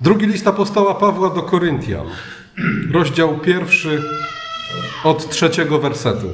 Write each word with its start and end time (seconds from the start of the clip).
Drugi 0.00 0.26
list 0.26 0.46
apostoła 0.46 0.94
Pawła 0.94 1.30
do 1.30 1.42
Koryntian, 1.42 2.06
rozdział 2.92 3.38
pierwszy 3.38 4.02
od 5.04 5.30
trzeciego 5.30 5.78
wersetu. 5.78 6.26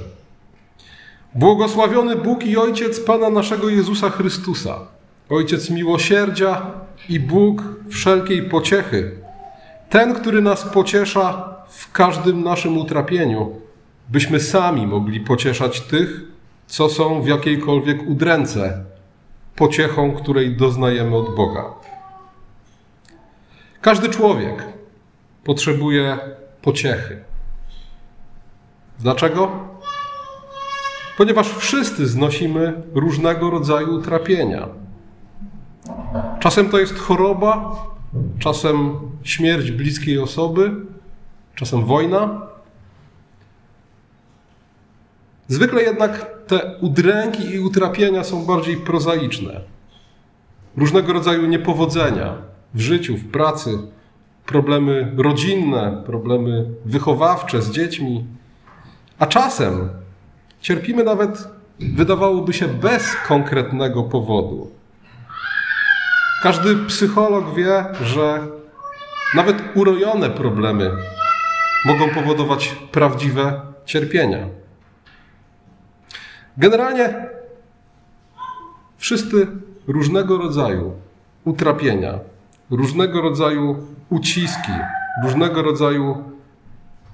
Błogosławiony 1.35 2.17
Bóg 2.17 2.45
i 2.47 2.57
Ojciec 2.57 3.01
Pana 3.01 3.31
naszego 3.31 3.69
Jezusa 3.69 4.11
Chrystusa, 4.11 4.81
Ojciec 5.31 5.71
miłosierdzia 5.71 6.71
i 7.09 7.21
Bóg 7.21 7.63
wszelkiej 7.91 8.43
pociechy, 8.43 9.11
ten, 9.91 10.15
który 10.15 10.43
nas 10.43 10.65
pociesza 10.65 11.55
w 11.69 11.93
każdym 11.93 12.45
naszym 12.45 12.79
utrapieniu, 12.79 13.61
byśmy 14.09 14.41
sami 14.41 14.87
mogli 14.87 15.21
pocieszać 15.21 15.81
tych, 15.81 16.21
co 16.67 16.89
są 16.89 17.23
w 17.23 17.27
jakiejkolwiek 17.27 18.09
udręce, 18.09 18.85
pociechą, 19.57 20.13
której 20.13 20.57
doznajemy 20.57 21.17
od 21.17 21.37
Boga. 21.37 21.82
Każdy 23.83 24.09
człowiek 24.09 24.65
potrzebuje 25.45 26.19
pociechy. 26.63 27.25
Dlaczego? 29.01 29.51
Ponieważ 31.19 31.49
wszyscy 31.49 32.07
znosimy 32.07 32.83
różnego 32.95 33.51
rodzaju 33.51 33.95
utrapienia. 33.95 34.69
Czasem 36.41 36.71
to 36.71 36.79
jest 36.79 36.99
choroba, 36.99 37.77
czasem 38.39 38.95
śmierć 39.23 39.71
bliskiej 39.71 40.19
osoby, 40.19 40.71
czasem 41.55 41.85
wojna. 41.85 42.47
Zwykle 45.49 45.83
jednak 45.83 46.27
te 46.47 46.79
udręki 46.81 47.51
i 47.51 47.61
utrapienia 47.61 48.25
są 48.25 48.45
bardziej 48.47 48.77
prozaiczne. 48.77 49.61
Różnego 50.77 51.13
rodzaju 51.13 51.47
niepowodzenia 51.47 52.52
w 52.75 52.81
życiu, 52.81 53.17
w 53.17 53.31
pracy, 53.31 53.79
problemy 54.47 55.13
rodzinne, 55.17 56.03
problemy 56.07 56.67
wychowawcze 56.85 57.63
z 57.63 57.71
dziećmi, 57.71 58.27
a 59.19 59.27
czasem 59.27 59.89
cierpimy 60.61 61.05
nawet, 61.05 61.49
wydawałoby 61.81 62.53
się, 62.53 62.69
bez 62.69 63.17
konkretnego 63.29 64.03
powodu. 64.03 64.71
Każdy 66.43 66.77
psycholog 66.77 67.55
wie, 67.55 67.85
że 68.05 68.47
nawet 69.35 69.57
urojone 69.75 70.31
problemy 70.31 70.91
mogą 71.85 72.09
powodować 72.09 72.77
prawdziwe 72.93 73.61
cierpienia. 73.85 74.47
Generalnie 76.57 77.29
wszyscy 78.99 79.47
różnego 79.87 80.39
rodzaju 80.39 80.93
utrapienia, 81.45 82.19
różnego 82.73 83.21
rodzaju 83.21 83.87
uciski, 84.11 84.73
różnego 85.23 85.63
rodzaju 85.63 86.25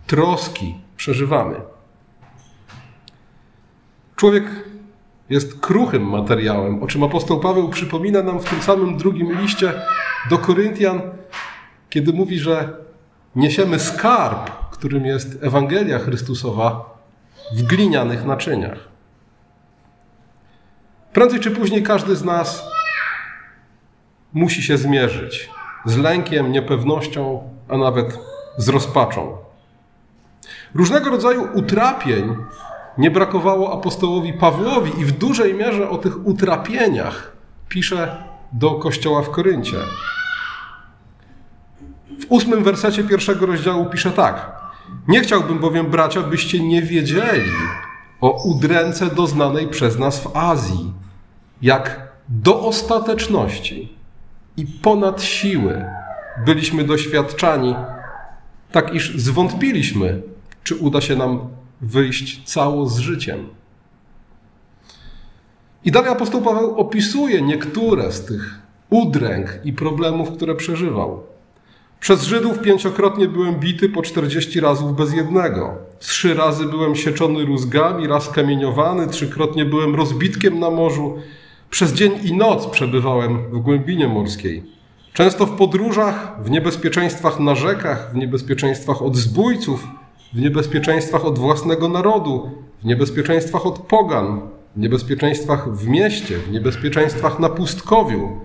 troski 0.07 0.75
przeżywamy. 0.97 1.55
Człowiek 4.17 4.45
jest 5.31 5.61
kruchym 5.61 6.11
materiałem, 6.11 6.83
o 6.83 6.87
czym 6.87 7.03
apostoł 7.05 7.41
Paweł 7.41 7.69
przypomina 7.69 8.23
nam 8.23 8.41
w 8.41 8.51
tym 8.51 8.63
samym 8.63 8.97
drugim 8.97 9.41
liście 9.41 9.73
do 10.31 10.39
Koryntian, 10.39 11.01
kiedy 11.91 12.13
mówi, 12.13 12.39
że 12.39 12.77
niesiemy 13.37 13.79
skarb, 13.79 14.51
którym 14.71 15.07
jest 15.07 15.39
Ewangelia 15.43 15.99
Chrystusowa, 15.99 16.99
w 17.57 17.63
glinianych 17.63 18.25
naczyniach. 18.25 18.79
Prędzej 21.13 21.41
czy 21.41 21.51
później 21.51 21.83
każdy 21.83 22.17
z 22.17 22.25
nas 22.25 22.78
musi 24.33 24.63
się 24.63 24.79
zmierzyć 24.79 25.51
z 25.85 25.97
lękiem, 25.97 26.53
niepewnością, 26.53 27.43
a 27.69 27.77
nawet 27.77 28.19
z 28.57 28.69
rozpaczą. 28.69 29.37
Różnego 30.75 31.11
rodzaju 31.11 31.49
utrapień 31.55 32.37
nie 32.99 33.11
brakowało 33.11 33.73
apostołowi 33.73 34.33
Pawłowi 34.33 35.01
i 35.01 35.05
w 35.05 35.13
dużej 35.19 35.55
mierze 35.55 35.91
o 35.91 35.99
tych 35.99 36.27
utrapieniach 36.27 37.33
pisze 37.69 38.25
do 38.53 38.71
kościoła 38.71 39.23
w 39.23 39.31
Koryncie. 39.31 39.77
W 42.21 42.27
ósmym 42.29 42.65
wersecie 42.65 43.05
pierwszego 43.05 43.47
rozdziału 43.47 43.87
pisze 43.87 44.11
tak. 44.11 44.59
Nie 45.09 45.21
chciałbym 45.21 45.59
bowiem, 45.59 45.87
bracia, 45.87 46.23
byście 46.23 46.61
nie 46.61 46.83
wiedzieli 46.83 47.51
o 48.21 48.43
udręce 48.45 49.07
doznanej 49.07 49.69
przez 49.69 49.99
nas 49.99 50.21
w 50.21 50.37
Azji, 50.37 50.93
jak 51.63 52.09
do 52.29 52.61
ostateczności 52.61 53.98
i 54.59 54.67
ponad 54.67 55.23
siły 55.23 55.85
byliśmy 56.47 56.85
doświadczani, 56.85 57.75
tak 58.73 58.95
iż 58.95 59.17
zwątpiliśmy, 59.17 60.23
czy 60.65 60.77
uda 60.77 61.01
się 61.01 61.17
nam 61.17 61.41
wyjść 61.81 62.45
cało 62.45 62.87
z 62.87 62.99
życiem. 62.99 63.49
I 65.85 65.91
dalej 65.91 66.11
apostoł 66.11 66.43
Paweł 66.43 66.77
opisuje 66.77 67.43
niektóre 67.43 68.13
z 68.13 68.25
tych 68.25 68.61
udręk 68.91 69.61
i 69.65 69.73
problemów, 69.73 70.31
które 70.33 70.55
przeżywał. 70.55 71.23
Przez 72.01 72.23
Żydów 72.23 72.61
pięciokrotnie 72.61 73.29
byłem 73.29 73.55
bity 73.55 73.89
po 73.89 74.03
czterdzieści 74.03 74.61
razów 74.61 74.97
bez 74.97 75.15
jednego. 75.15 75.77
Trzy 75.99 76.35
razy 76.35 76.65
byłem 76.65 76.97
sieczony 76.97 77.45
rózgami, 77.45 78.07
raz 78.07 78.29
kamieniowany, 78.29 79.07
trzykrotnie 79.07 79.65
byłem 79.65 79.95
rozbitkiem 79.95 80.61
na 80.61 80.71
morzu. 80.71 81.19
Przez 81.71 81.93
dzień 81.93 82.13
i 82.25 82.37
noc 82.37 82.67
przebywałem 82.67 83.39
w 83.51 83.59
głębinie 83.59 84.09
morskiej. 84.09 84.63
Często 85.13 85.47
w 85.47 85.57
podróżach, 85.57 86.37
w 86.43 86.51
niebezpieczeństwach 86.51 87.41
na 87.41 87.55
rzekach, 87.55 88.11
w 88.13 88.17
niebezpieczeństwach 88.17 89.03
od 89.03 89.17
zbójców, 89.17 89.89
w 90.33 90.41
niebezpieczeństwach 90.41 91.25
od 91.25 91.39
własnego 91.39 91.89
narodu, 91.89 92.51
w 92.83 92.85
niebezpieczeństwach 92.85 93.67
od 93.67 93.79
pogan, 93.79 94.41
w 94.77 94.81
niebezpieczeństwach 94.81 95.75
w 95.77 95.89
mieście, 95.89 96.39
w 96.39 96.51
niebezpieczeństwach 96.51 97.39
na 97.39 97.49
pustkowiu, 97.49 98.41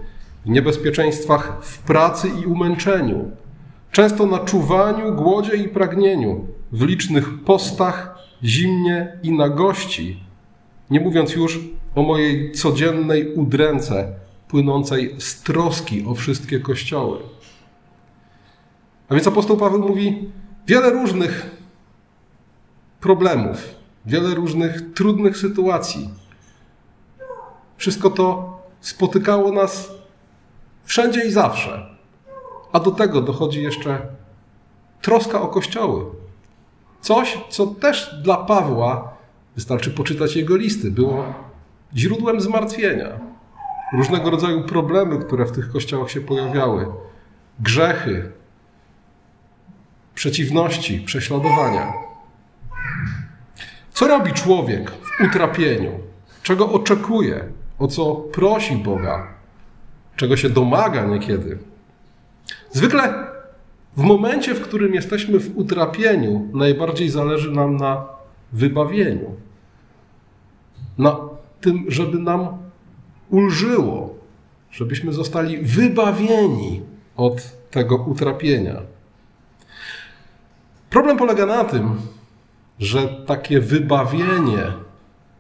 w 0.46 0.50
niebezpieczeństwach 0.50 1.58
w 1.62 1.80
pracy 1.80 2.30
i 2.44 2.46
umęczeniu, 2.46 3.32
często 3.92 4.26
na 4.26 4.40
czuwaniu, 4.40 5.16
głodzie 5.16 5.56
i 5.56 5.68
pragnieniu, 5.68 6.48
w 6.72 6.82
licznych 6.84 7.44
postach, 7.44 8.18
zimnie 8.44 9.20
i 9.24 9.32
na 9.32 9.50
gości, 9.50 10.20
nie 10.90 11.00
mówiąc 11.00 11.36
już 11.36 11.60
o 11.96 12.04
mojej 12.04 12.52
codziennej 12.52 13.34
udręce 13.34 14.14
płynącej 14.48 15.16
z 15.20 15.42
troski 15.42 16.06
o 16.06 16.16
wszystkie 16.16 16.60
kościoły. 16.60 17.20
A 19.10 19.14
więc 19.14 19.28
apostoł 19.28 19.58
Paweł 19.58 19.80
mówi 19.80 20.32
wiele 20.68 20.90
różnych 20.90 21.52
problemów, 23.00 23.76
wiele 24.06 24.36
różnych 24.36 24.94
trudnych 24.94 25.38
sytuacji. 25.38 26.10
Wszystko 27.78 28.10
to 28.10 28.58
spotykało 28.82 29.52
nas 29.52 29.92
wszędzie 30.84 31.26
i 31.26 31.32
zawsze. 31.32 31.86
A 32.72 32.80
do 32.80 32.92
tego 32.92 33.22
dochodzi 33.22 33.64
jeszcze 33.64 34.02
troska 35.02 35.42
o 35.42 35.48
kościoły. 35.48 36.06
Coś, 37.02 37.38
co 37.50 37.68
też 37.68 38.16
dla 38.24 38.38
Pawła, 38.38 39.14
wystarczy 39.56 39.92
poczytać 39.92 40.36
jego 40.36 40.56
listy, 40.56 40.92
było 40.92 41.26
źródłem 41.96 42.42
zmartwienia. 42.42 43.10
Różnego 43.94 44.30
rodzaju 44.30 44.64
problemy, 44.64 45.20
które 45.20 45.46
w 45.46 45.52
tych 45.52 45.72
kościołach 45.72 46.12
się 46.12 46.22
pojawiały, 46.22 46.88
grzechy, 47.60 48.32
przeciwności, 50.16 51.00
prześladowania. 51.00 51.94
Co 53.92 54.08
robi 54.08 54.34
człowiek 54.34 54.92
w 54.92 55.22
utrapieniu? 55.22 55.92
Czego 56.44 56.72
oczekuje? 56.72 57.44
O 57.80 57.88
co 57.88 58.16
prosi 58.16 58.76
Boga? 58.76 59.28
Czego 60.16 60.38
się 60.38 60.50
domaga 60.50 61.06
niekiedy? 61.06 61.58
Zwykle 62.72 63.28
w 63.98 64.04
momencie, 64.04 64.56
w 64.56 64.62
którym 64.62 64.94
jesteśmy 64.94 65.40
w 65.40 65.58
utrapieniu, 65.58 66.50
najbardziej 66.54 67.10
zależy 67.10 67.52
nam 67.52 67.78
na 67.78 68.06
wybawieniu. 68.52 69.36
Na 70.98 71.16
tym, 71.64 71.86
żeby 71.88 72.20
nam 72.20 72.48
ulżyło, 73.30 74.16
żebyśmy 74.72 75.14
zostali 75.14 75.58
wybawieni 75.58 76.82
od 77.16 77.42
tego 77.72 77.96
utrapienia. 77.96 78.76
Problem 80.90 81.18
polega 81.18 81.46
na 81.46 81.64
tym, 81.64 81.96
że 82.80 83.08
takie 83.08 83.60
wybawienie 83.60 84.64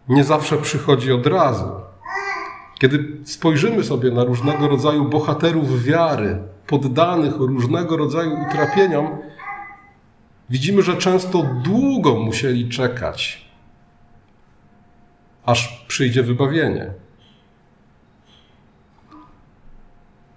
nie 0.09 0.23
zawsze 0.23 0.57
przychodzi 0.57 1.11
od 1.11 1.27
razu. 1.27 1.71
Kiedy 2.79 3.17
spojrzymy 3.25 3.83
sobie 3.83 4.11
na 4.11 4.23
różnego 4.23 4.67
rodzaju 4.67 5.05
bohaterów 5.05 5.83
wiary, 5.83 6.37
poddanych 6.67 7.37
różnego 7.37 7.97
rodzaju 7.97 8.31
utrapieniom, 8.47 9.07
widzimy, 10.49 10.81
że 10.81 10.97
często 10.97 11.45
długo 11.63 12.15
musieli 12.15 12.69
czekać, 12.69 13.43
aż 15.45 15.86
przyjdzie 15.88 16.24
wybawienie. 16.24 16.92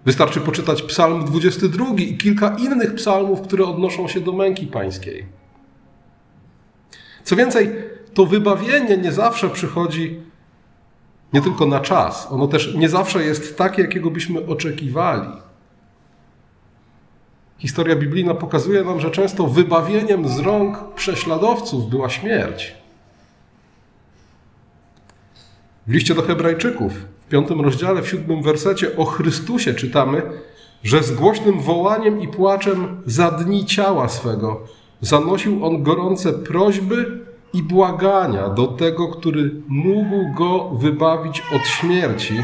Wystarczy 0.04 0.40
poczytać 0.40 0.82
Psalm 0.82 1.24
22 1.24 1.86
i 1.98 2.16
kilka 2.16 2.56
innych 2.58 2.94
psalmów, 2.94 3.40
które 3.40 3.64
odnoszą 3.64 4.08
się 4.08 4.20
do 4.20 4.32
męki 4.32 4.66
pańskiej. 4.66 5.26
Co 7.24 7.36
więcej, 7.36 7.70
to 8.14 8.26
wybawienie 8.26 8.96
nie 8.96 9.12
zawsze 9.12 9.50
przychodzi 9.50 10.20
nie 11.32 11.42
tylko 11.42 11.66
na 11.66 11.80
czas, 11.80 12.28
ono 12.30 12.46
też 12.46 12.74
nie 12.74 12.88
zawsze 12.88 13.24
jest 13.24 13.58
takie, 13.58 13.82
jakiego 13.82 14.10
byśmy 14.10 14.46
oczekiwali. 14.46 15.28
Historia 17.58 17.96
biblijna 17.96 18.34
pokazuje 18.34 18.84
nam, 18.84 19.00
że 19.00 19.10
często 19.10 19.46
wybawieniem 19.46 20.28
z 20.28 20.38
rąk 20.38 20.94
prześladowców 20.94 21.90
była 21.90 22.10
śmierć. 22.10 22.74
W 25.86 25.92
liście 25.92 26.14
do 26.14 26.22
Hebrajczyków, 26.22 26.92
w 27.26 27.28
piątym 27.28 27.60
rozdziale, 27.60 28.02
w 28.02 28.08
siódmym 28.08 28.42
wersecie 28.42 28.96
o 28.96 29.04
Chrystusie 29.04 29.74
czytamy, 29.74 30.22
że 30.82 31.02
z 31.02 31.12
głośnym 31.12 31.60
wołaniem 31.60 32.20
i 32.20 32.28
płaczem 32.28 33.02
za 33.06 33.30
dni 33.30 33.66
ciała 33.66 34.08
swego 34.08 34.60
zanosił 35.00 35.66
on 35.66 35.82
gorące 35.82 36.32
prośby 36.32 37.26
i 37.52 37.62
błagania 37.62 38.48
do 38.48 38.66
tego, 38.66 39.08
który 39.08 39.62
mógł 39.68 40.34
go 40.34 40.68
wybawić 40.68 41.42
od 41.52 41.62
śmierci 41.66 42.34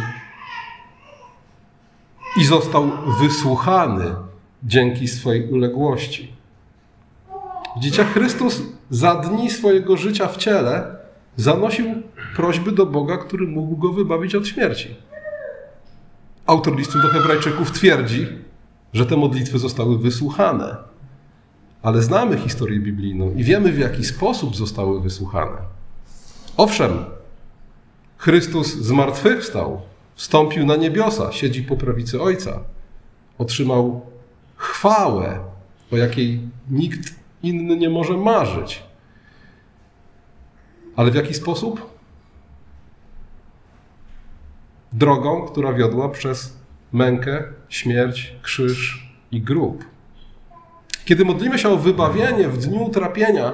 i 2.36 2.44
został 2.44 2.90
wysłuchany 3.20 4.14
dzięki 4.64 5.08
swojej 5.08 5.52
uległości. 5.52 6.32
Widzicie, 7.76 8.04
Chrystus 8.04 8.62
za 8.90 9.14
dni 9.14 9.50
swojego 9.50 9.96
życia 9.96 10.28
w 10.28 10.36
ciele 10.36 11.01
zanosił 11.37 11.87
prośby 12.37 12.73
do 12.73 12.87
Boga, 12.87 13.17
który 13.17 13.46
mógł 13.46 13.76
go 13.76 13.93
wybawić 13.93 14.34
od 14.34 14.49
śmierci. 14.49 14.94
Autor 16.46 16.76
listu 16.76 17.02
do 17.02 17.08
Hebrajczyków 17.08 17.70
twierdzi, 17.70 18.29
że 18.93 19.06
te 19.06 19.17
modlitwy 19.17 19.58
zostały 19.58 19.99
wysłuchane. 19.99 20.76
Ale 21.82 22.02
znamy 22.02 22.38
historię 22.38 22.81
biblijną 22.81 23.34
i 23.34 23.44
wiemy, 23.44 23.73
w 23.73 23.79
jaki 23.79 24.05
sposób 24.05 24.56
zostały 24.56 25.00
wysłuchane. 25.00 25.56
Owszem, 26.56 27.05
Chrystus 28.17 28.75
zmartwychwstał, 28.75 29.81
wstąpił 30.14 30.67
na 30.67 30.76
niebiosa, 30.76 31.32
siedzi 31.32 31.62
po 31.62 31.76
prawicy 31.76 32.23
Ojca, 32.23 32.61
otrzymał 33.38 34.06
chwałę, 34.56 35.38
o 35.93 35.96
jakiej 35.96 36.40
nikt 36.70 37.14
inny 37.43 37.76
nie 37.76 37.90
może 37.90 38.17
marzyć. 38.17 38.82
Ale 40.96 41.10
w 41.10 41.14
jaki 41.14 41.34
sposób? 41.34 41.90
Drogą, 44.92 45.46
która 45.46 45.72
wiodła 45.72 46.08
przez 46.08 46.56
mękę, 46.92 47.44
śmierć, 47.68 48.34
krzyż 48.42 49.08
i 49.30 49.42
grób. 49.42 49.84
Kiedy 51.04 51.24
modlimy 51.24 51.58
się 51.58 51.68
o 51.68 51.76
wybawienie 51.76 52.48
w 52.48 52.58
dniu 52.58 52.84
utrapienia, 52.84 53.52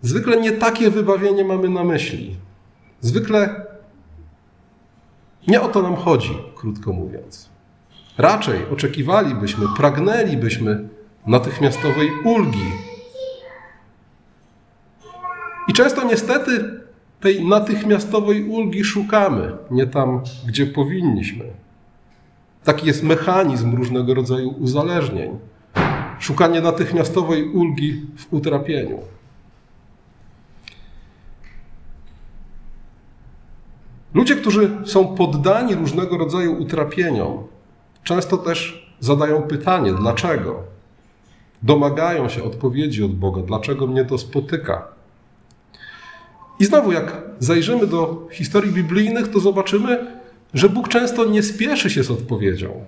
zwykle 0.00 0.40
nie 0.40 0.52
takie 0.52 0.90
wybawienie 0.90 1.44
mamy 1.44 1.68
na 1.68 1.84
myśli. 1.84 2.36
Zwykle 3.00 3.66
nie 5.48 5.60
o 5.60 5.68
to 5.68 5.82
nam 5.82 5.96
chodzi, 5.96 6.38
krótko 6.56 6.92
mówiąc. 6.92 7.50
Raczej 8.18 8.66
oczekiwalibyśmy, 8.72 9.66
pragnęlibyśmy 9.76 10.88
natychmiastowej 11.26 12.10
ulgi. 12.24 12.91
I 15.72 15.74
często 15.74 16.04
niestety 16.04 16.80
tej 17.20 17.44
natychmiastowej 17.44 18.44
ulgi 18.44 18.84
szukamy, 18.84 19.52
nie 19.70 19.86
tam, 19.86 20.20
gdzie 20.46 20.66
powinniśmy. 20.66 21.44
Taki 22.64 22.86
jest 22.86 23.02
mechanizm 23.02 23.76
różnego 23.76 24.14
rodzaju 24.14 24.48
uzależnień. 24.48 25.38
Szukanie 26.18 26.60
natychmiastowej 26.60 27.48
ulgi 27.48 28.06
w 28.16 28.32
utrapieniu. 28.32 28.98
Ludzie, 34.14 34.36
którzy 34.36 34.70
są 34.84 35.16
poddani 35.16 35.74
różnego 35.74 36.18
rodzaju 36.18 36.62
utrapieniom, 36.62 37.42
często 38.04 38.36
też 38.36 38.90
zadają 39.00 39.42
pytanie: 39.42 39.92
dlaczego? 39.92 40.62
Domagają 41.62 42.28
się 42.28 42.42
odpowiedzi 42.42 43.04
od 43.04 43.14
Boga, 43.14 43.42
dlaczego 43.42 43.86
mnie 43.86 44.04
to 44.04 44.18
spotyka. 44.18 45.01
I 46.62 46.64
znowu, 46.64 46.92
jak 46.92 47.22
zajrzymy 47.38 47.86
do 47.86 48.28
historii 48.30 48.72
biblijnych, 48.72 49.30
to 49.30 49.40
zobaczymy, 49.40 50.06
że 50.54 50.68
Bóg 50.68 50.88
często 50.88 51.24
nie 51.24 51.42
spieszy 51.42 51.90
się 51.90 52.02
z 52.04 52.10
odpowiedzią. 52.10 52.84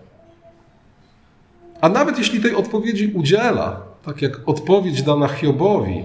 A 1.80 1.88
nawet 1.88 2.18
jeśli 2.18 2.40
tej 2.40 2.54
odpowiedzi 2.54 3.12
udziela, 3.14 3.80
tak 4.04 4.22
jak 4.22 4.48
odpowiedź 4.48 5.02
dana 5.02 5.28
Hiobowi, 5.28 6.04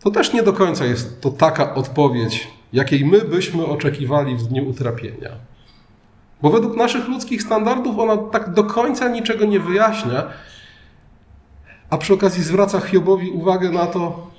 to 0.00 0.10
też 0.10 0.32
nie 0.32 0.42
do 0.42 0.52
końca 0.52 0.84
jest 0.84 1.20
to 1.20 1.30
taka 1.30 1.74
odpowiedź, 1.74 2.48
jakiej 2.72 3.04
my 3.04 3.20
byśmy 3.20 3.66
oczekiwali 3.66 4.36
w 4.36 4.42
dniu 4.42 4.68
utrapienia. 4.68 5.30
Bo 6.42 6.50
według 6.50 6.76
naszych 6.76 7.08
ludzkich 7.08 7.42
standardów 7.42 7.98
ona 7.98 8.16
tak 8.16 8.54
do 8.54 8.64
końca 8.64 9.08
niczego 9.08 9.44
nie 9.44 9.60
wyjaśnia, 9.60 10.26
a 11.90 11.98
przy 11.98 12.14
okazji 12.14 12.42
zwraca 12.42 12.80
Hiobowi 12.80 13.30
uwagę 13.30 13.70
na 13.70 13.86
to, 13.86 14.30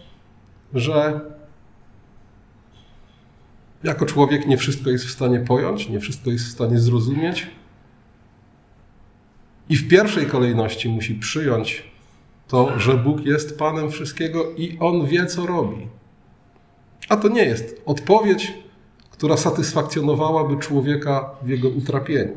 że 0.73 1.21
jako 3.83 4.05
człowiek 4.05 4.47
nie 4.47 4.57
wszystko 4.57 4.89
jest 4.89 5.05
w 5.05 5.11
stanie 5.11 5.39
pojąć, 5.39 5.89
nie 5.89 5.99
wszystko 5.99 6.29
jest 6.29 6.45
w 6.45 6.51
stanie 6.51 6.79
zrozumieć. 6.79 7.47
I 9.69 9.75
w 9.75 9.87
pierwszej 9.87 10.25
kolejności 10.25 10.89
musi 10.89 11.15
przyjąć 11.15 11.83
to, 12.47 12.79
że 12.79 12.93
Bóg 12.93 13.25
jest 13.25 13.59
Panem 13.59 13.91
wszystkiego 13.91 14.51
i 14.57 14.77
On 14.79 15.05
wie, 15.05 15.25
co 15.25 15.45
robi. 15.45 15.87
A 17.09 17.17
to 17.17 17.27
nie 17.27 17.45
jest 17.45 17.81
odpowiedź, 17.85 18.53
która 19.11 19.37
satysfakcjonowałaby 19.37 20.57
człowieka 20.57 21.29
w 21.41 21.49
jego 21.49 21.69
utrapieniu. 21.69 22.35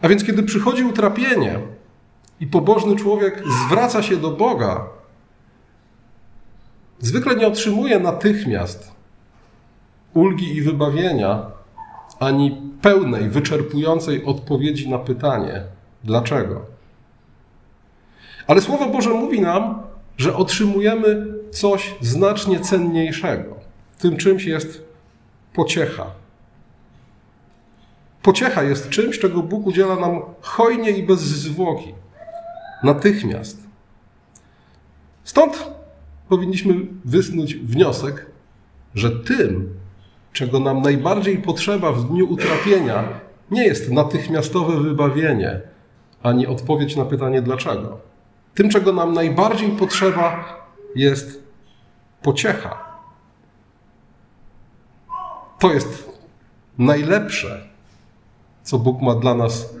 A 0.00 0.08
więc, 0.08 0.24
kiedy 0.24 0.42
przychodzi 0.42 0.84
utrapienie 0.84 1.58
i 2.40 2.46
pobożny 2.46 2.96
człowiek 2.96 3.42
zwraca 3.66 4.02
się 4.02 4.16
do 4.16 4.30
Boga, 4.30 4.97
zwykle 7.00 7.36
nie 7.36 7.46
otrzymuje 7.46 8.00
natychmiast 8.00 8.98
ulgi 10.14 10.56
i 10.56 10.62
wybawienia, 10.62 11.46
ani 12.18 12.62
pełnej, 12.82 13.28
wyczerpującej 13.28 14.24
odpowiedzi 14.24 14.90
na 14.90 14.98
pytanie, 14.98 15.62
dlaczego. 16.04 16.66
Ale 18.46 18.60
Słowo 18.60 18.86
Boże 18.86 19.10
mówi 19.10 19.40
nam, 19.40 19.82
że 20.16 20.36
otrzymujemy 20.36 21.26
coś 21.50 21.94
znacznie 22.00 22.60
cenniejszego. 22.60 23.54
Tym 23.98 24.16
czymś 24.16 24.44
jest 24.44 24.82
pociecha. 25.52 26.06
Pociecha 28.22 28.62
jest 28.62 28.88
czymś, 28.88 29.18
czego 29.18 29.42
Bóg 29.42 29.66
udziela 29.66 29.96
nam 29.96 30.20
hojnie 30.40 30.90
i 30.90 31.02
bez 31.02 31.20
zwłoki, 31.20 31.94
natychmiast. 32.82 33.62
Stąd 35.24 35.70
powinniśmy 36.28 36.74
wysnuć 37.04 37.54
wniosek, 37.54 38.26
że 38.94 39.10
tym, 39.10 39.74
czego 40.32 40.60
nam 40.60 40.82
najbardziej 40.82 41.38
potrzeba 41.38 41.92
w 41.92 42.08
dniu 42.08 42.32
utrapienia, 42.32 43.04
nie 43.50 43.64
jest 43.64 43.92
natychmiastowe 43.92 44.80
wybawienie, 44.80 45.60
ani 46.22 46.46
odpowiedź 46.46 46.96
na 46.96 47.04
pytanie 47.04 47.42
dlaczego. 47.42 48.00
Tym, 48.54 48.68
czego 48.68 48.92
nam 48.92 49.12
najbardziej 49.12 49.70
potrzeba, 49.70 50.44
jest 50.94 51.42
pociecha. 52.22 52.84
To 55.58 55.72
jest 55.72 56.12
najlepsze, 56.78 57.68
co 58.62 58.78
Bóg 58.78 59.02
ma 59.02 59.14
dla 59.14 59.34
nas 59.34 59.74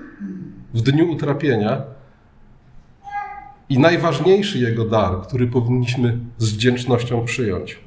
w 0.74 0.80
dniu 0.80 1.10
utrapienia 1.10 1.82
i 3.68 3.78
najważniejszy 3.78 4.58
Jego 4.58 4.84
dar, 4.84 5.22
który 5.22 5.46
powinniśmy 5.46 6.18
z 6.38 6.52
wdzięcznością 6.52 7.24
przyjąć. 7.24 7.78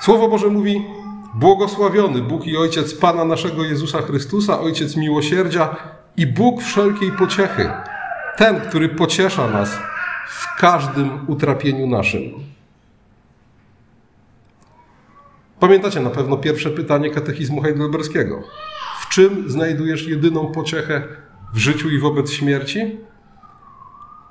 Słowo 0.00 0.28
Boże 0.28 0.48
mówi: 0.48 0.82
Błogosławiony 1.34 2.22
Bóg 2.22 2.46
i 2.46 2.56
Ojciec 2.56 2.94
Pana 2.94 3.24
naszego 3.24 3.64
Jezusa 3.64 4.02
Chrystusa, 4.02 4.60
Ojciec 4.60 4.96
miłosierdzia 4.96 5.76
i 6.16 6.26
Bóg 6.26 6.62
wszelkiej 6.62 7.12
pociechy, 7.12 7.70
ten, 8.36 8.60
który 8.60 8.88
pociesza 8.88 9.48
nas 9.48 9.78
w 10.28 10.56
każdym 10.58 11.10
utrapieniu 11.26 11.86
naszym. 11.86 12.22
Pamiętacie 15.60 16.00
na 16.00 16.10
pewno 16.10 16.36
pierwsze 16.36 16.70
pytanie 16.70 17.10
katechizmu 17.10 17.62
heidelberskiego. 17.62 18.42
W 19.00 19.08
czym 19.08 19.50
znajdujesz 19.50 20.06
jedyną 20.06 20.52
pociechę 20.52 21.02
w 21.54 21.58
życiu 21.58 21.90
i 21.90 21.98
wobec 21.98 22.30
śmierci? 22.30 22.96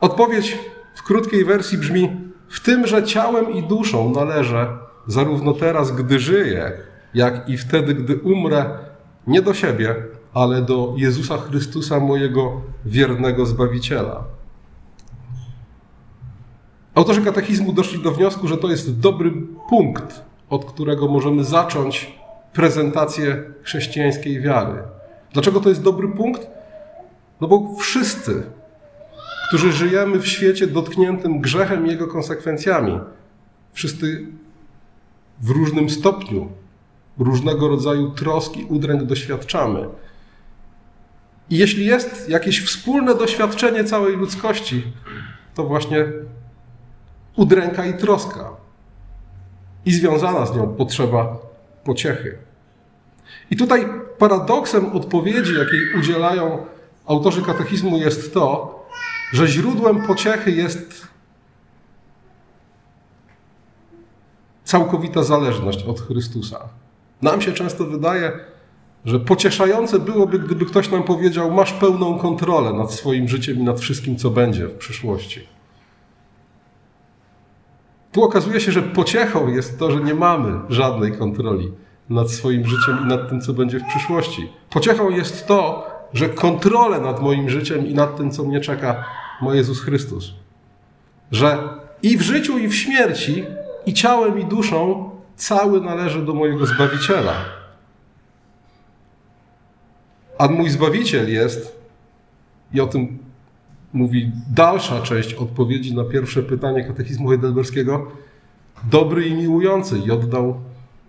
Odpowiedź 0.06 0.58
w 0.96 1.04
krótkiej 1.04 1.46
wersji 1.46 1.78
brzmi: 1.78 2.12
W 2.48 2.60
tym, 2.60 2.88
że 2.88 3.04
ciałem 3.04 3.54
i 3.54 3.64
duszą 3.64 4.10
należę, 4.10 4.78
zarówno 5.08 5.54
teraz, 5.54 5.92
gdy 5.92 6.20
żyję, 6.20 6.72
jak 7.14 7.50
i 7.50 7.58
wtedy, 7.58 7.96
gdy 7.96 8.16
umrę 8.16 8.66
nie 9.28 9.42
do 9.42 9.54
siebie, 9.54 9.96
ale 10.34 10.62
do 10.62 10.94
Jezusa 10.98 11.38
Chrystusa, 11.38 12.00
mojego 12.00 12.62
wiernego 12.86 13.46
Zbawiciela. 13.46 14.24
Autorzy 16.96 17.22
katechizmu 17.22 17.74
doszli 17.74 18.04
do 18.04 18.12
wniosku, 18.12 18.48
że 18.48 18.58
to 18.58 18.70
jest 18.70 19.00
dobry 19.00 19.32
punkt, 19.70 20.22
od 20.50 20.66
którego 20.66 21.08
możemy 21.08 21.44
zacząć 21.44 22.20
prezentację 22.54 23.44
chrześcijańskiej 23.64 24.42
wiary. 24.42 24.84
Dlaczego 25.34 25.60
to 25.60 25.70
jest 25.70 25.84
dobry 25.84 26.08
punkt? 26.08 26.48
No 27.42 27.48
bo 27.48 27.76
wszyscy, 27.80 28.44
którzy 29.48 29.72
żyjemy 29.72 30.20
w 30.20 30.28
świecie 30.28 30.68
dotkniętym 30.68 31.42
grzechem 31.42 31.88
i 31.88 31.90
jego 31.90 32.08
konsekwencjami, 32.08 33.00
wszyscy 33.74 34.26
w 35.42 35.50
różnym 35.50 35.90
stopniu, 35.90 36.52
różnego 37.20 37.68
rodzaju 37.68 38.12
troski, 38.12 38.66
udręk 38.70 39.04
doświadczamy. 39.04 39.90
I 41.50 41.58
jeśli 41.58 41.86
jest 41.86 42.30
jakieś 42.30 42.66
wspólne 42.66 43.16
doświadczenie 43.16 43.84
całej 43.84 44.18
ludzkości, 44.18 44.84
to 45.56 45.64
właśnie 45.64 46.06
udręka 47.36 47.86
i 47.86 47.94
troska. 47.94 48.50
I 49.86 49.94
związana 49.94 50.46
z 50.46 50.56
nią 50.56 50.68
potrzeba 50.68 51.38
pociechy. 51.84 52.38
I 53.52 53.56
tutaj 53.56 53.86
paradoksem 54.18 54.86
odpowiedzi, 54.94 55.54
jakiej 55.54 56.00
udzielają 56.00 56.66
autorzy 57.06 57.42
katechizmu, 57.42 57.98
jest 57.98 58.34
to, 58.34 58.85
że 59.34 59.48
źródłem 59.48 60.02
pociechy 60.08 60.52
jest 60.52 61.08
całkowita 64.64 65.24
zależność 65.24 65.84
od 65.84 66.02
Chrystusa. 66.02 66.60
Nam 67.22 67.42
się 67.42 67.54
często 67.54 67.86
wydaje, 67.86 68.32
że 69.06 69.20
pocieszające 69.20 70.00
byłoby, 70.00 70.40
gdyby 70.40 70.66
ktoś 70.66 70.92
nam 70.92 71.04
powiedział: 71.04 71.52
Masz 71.52 71.74
pełną 71.74 72.20
kontrolę 72.20 72.74
nad 72.74 72.94
swoim 72.94 73.28
życiem 73.28 73.60
i 73.60 73.64
nad 73.64 73.80
wszystkim, 73.80 74.18
co 74.18 74.30
będzie 74.30 74.68
w 74.68 74.78
przyszłości. 74.78 75.48
Tu 78.12 78.24
okazuje 78.24 78.62
się, 78.62 78.72
że 78.72 78.82
pociechą 78.82 79.48
jest 79.48 79.80
to, 79.80 79.92
że 79.92 80.00
nie 80.00 80.14
mamy 80.14 80.60
żadnej 80.70 81.12
kontroli 81.12 81.72
nad 82.10 82.32
swoim 82.32 82.66
życiem 82.66 83.00
i 83.04 83.08
nad 83.08 83.30
tym, 83.30 83.42
co 83.42 83.54
będzie 83.54 83.80
w 83.80 83.86
przyszłości. 83.86 84.50
Pociechą 84.70 85.10
jest 85.10 85.48
to, 85.48 85.88
że 86.14 86.30
kontrolę 86.30 87.00
nad 87.00 87.22
moim 87.22 87.50
życiem 87.50 87.88
i 87.88 87.94
nad 87.94 88.18
tym, 88.18 88.32
co 88.32 88.44
mnie 88.44 88.62
czeka, 88.62 89.06
ma 89.42 89.56
Jezus 89.56 89.82
Chrystus. 89.82 90.34
Że 91.32 91.58
i 92.04 92.18
w 92.18 92.22
życiu, 92.22 92.58
i 92.58 92.68
w 92.68 92.76
śmierci, 92.76 93.46
i 93.86 93.94
ciałem, 93.94 94.40
i 94.40 94.46
duszą 94.46 95.10
cały 95.36 95.82
należy 95.82 96.26
do 96.26 96.34
mojego 96.34 96.66
Zbawiciela. 96.66 97.34
A 100.38 100.48
mój 100.48 100.70
Zbawiciel 100.70 101.34
jest, 101.34 101.80
i 102.74 102.82
o 102.82 102.88
tym 102.88 103.18
mówi 103.94 104.32
dalsza 104.50 105.02
część 105.02 105.34
odpowiedzi 105.34 105.96
na 105.96 106.04
pierwsze 106.04 106.44
pytanie 106.44 106.84
katechizmu 106.84 107.30
heidelberskiego, 107.30 108.12
dobry 108.84 109.28
i 109.28 109.34
miłujący 109.34 109.98
i 109.98 110.12
oddał 110.12 110.60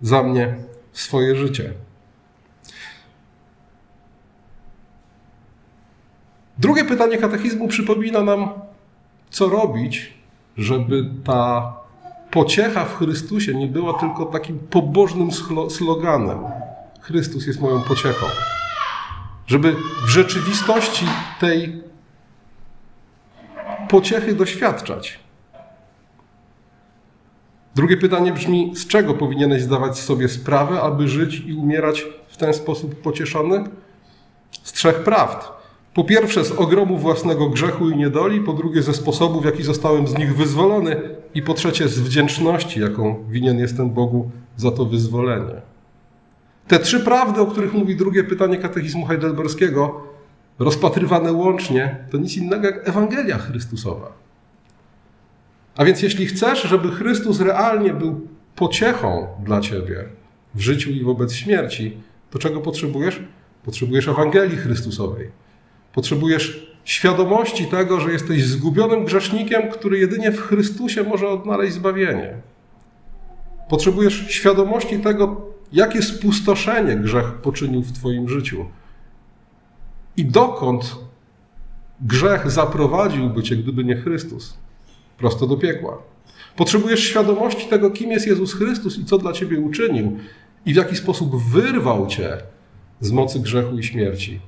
za 0.01 0.23
mnie 0.23 0.55
swoje 0.93 1.35
życie. 1.35 1.73
Drugie 6.59 6.85
pytanie 6.85 7.17
katechizmu 7.17 7.67
przypomina 7.67 8.21
nam, 8.21 8.49
co 9.29 9.49
robić, 9.49 10.13
żeby 10.57 11.09
ta 11.23 11.73
pociecha 12.31 12.85
w 12.85 12.97
Chrystusie 12.97 13.53
nie 13.53 13.67
była 13.67 13.99
tylko 13.99 14.25
takim 14.25 14.59
pobożnym 14.59 15.29
sloganem. 15.69 16.39
Chrystus 17.01 17.47
jest 17.47 17.61
moją 17.61 17.81
pociechą. 17.81 18.25
Żeby 19.47 19.75
w 20.05 20.09
rzeczywistości 20.09 21.05
tej 21.39 21.83
pociechy 23.89 24.35
doświadczać. 24.35 25.19
Drugie 27.75 27.97
pytanie 27.97 28.33
brzmi: 28.33 28.71
z 28.75 28.87
czego 28.87 29.13
powinieneś 29.13 29.61
zdawać 29.61 29.99
sobie 29.99 30.29
sprawę, 30.29 30.81
aby 30.81 31.07
żyć 31.07 31.35
i 31.35 31.53
umierać 31.53 32.05
w 32.27 32.37
ten 32.37 32.53
sposób 32.53 33.01
pocieszony? 33.01 33.63
Z 34.63 34.71
trzech 34.71 35.03
prawd. 35.03 35.56
Po 35.97 36.03
pierwsze, 36.03 36.45
z 36.45 36.51
ogromu 36.51 36.97
własnego 36.97 37.49
grzechu 37.49 37.89
i 37.89 37.97
niedoli, 37.97 38.41
po 38.41 38.53
drugie, 38.53 38.81
ze 38.81 38.93
sposobu, 38.93 39.41
w 39.41 39.45
jaki 39.45 39.63
zostałem 39.63 40.07
z 40.07 40.17
nich 40.17 40.35
wyzwolony, 40.35 40.95
i 41.33 41.41
po 41.41 41.53
trzecie, 41.53 41.87
z 41.87 41.99
wdzięczności, 41.99 42.79
jaką 42.79 43.23
winien 43.29 43.59
jestem 43.59 43.89
Bogu 43.89 44.31
za 44.57 44.71
to 44.71 44.85
wyzwolenie. 44.85 45.61
Te 46.67 46.79
trzy 46.79 46.99
prawdy, 46.99 47.41
o 47.41 47.45
których 47.45 47.73
mówi 47.73 47.95
drugie 47.95 48.23
pytanie 48.23 48.57
katechizmu 48.57 49.05
heidelberskiego, 49.05 50.03
rozpatrywane 50.59 51.33
łącznie, 51.33 52.05
to 52.11 52.17
nic 52.17 52.37
innego 52.37 52.65
jak 52.67 52.89
Ewangelia 52.89 53.37
Chrystusowa. 53.37 54.11
A 55.77 55.85
więc 55.85 56.01
jeśli 56.01 56.25
chcesz, 56.25 56.61
żeby 56.61 56.91
Chrystus 56.91 57.39
realnie 57.39 57.93
był 57.93 58.27
pociechą 58.55 59.27
dla 59.45 59.61
ciebie 59.61 60.05
w 60.55 60.59
życiu 60.59 60.91
i 60.91 61.03
wobec 61.03 61.33
śmierci, 61.33 61.97
to 62.31 62.39
czego 62.39 62.61
potrzebujesz? 62.61 63.23
Potrzebujesz 63.65 64.07
Ewangelii 64.07 64.57
Chrystusowej. 64.57 65.46
Potrzebujesz 65.97 66.67
świadomości 66.85 67.65
tego, 67.65 67.99
że 67.99 68.11
jesteś 68.11 68.43
zgubionym 68.43 69.05
grzesznikiem, 69.05 69.71
który 69.71 69.99
jedynie 69.99 70.31
w 70.31 70.41
Chrystusie 70.41 71.03
może 71.03 71.29
odnaleźć 71.29 71.73
zbawienie. 71.73 72.33
Potrzebujesz 73.69 74.25
świadomości 74.29 74.99
tego, 74.99 75.41
jakie 75.73 76.01
spustoszenie 76.01 76.95
grzech 76.95 77.33
poczynił 77.33 77.81
w 77.81 77.91
Twoim 77.91 78.29
życiu 78.29 78.65
i 80.17 80.25
dokąd 80.25 80.95
grzech 82.01 82.51
zaprowadziłby 82.51 83.43
Cię, 83.43 83.55
gdyby 83.55 83.83
nie 83.83 83.95
Chrystus 83.95 84.57
prosto 85.17 85.47
do 85.47 85.57
piekła. 85.57 85.97
Potrzebujesz 86.55 86.99
świadomości 86.99 87.67
tego, 87.67 87.91
kim 87.91 88.11
jest 88.11 88.27
Jezus 88.27 88.53
Chrystus 88.53 88.97
i 88.97 89.05
co 89.05 89.17
dla 89.17 89.33
ciebie 89.33 89.59
uczynił, 89.59 90.17
i 90.65 90.73
w 90.73 90.75
jaki 90.75 90.95
sposób 90.95 91.43
wyrwał 91.43 92.07
cię 92.07 92.37
z 92.99 93.11
mocy 93.11 93.39
grzechu 93.39 93.77
i 93.77 93.83
śmierci. 93.83 94.39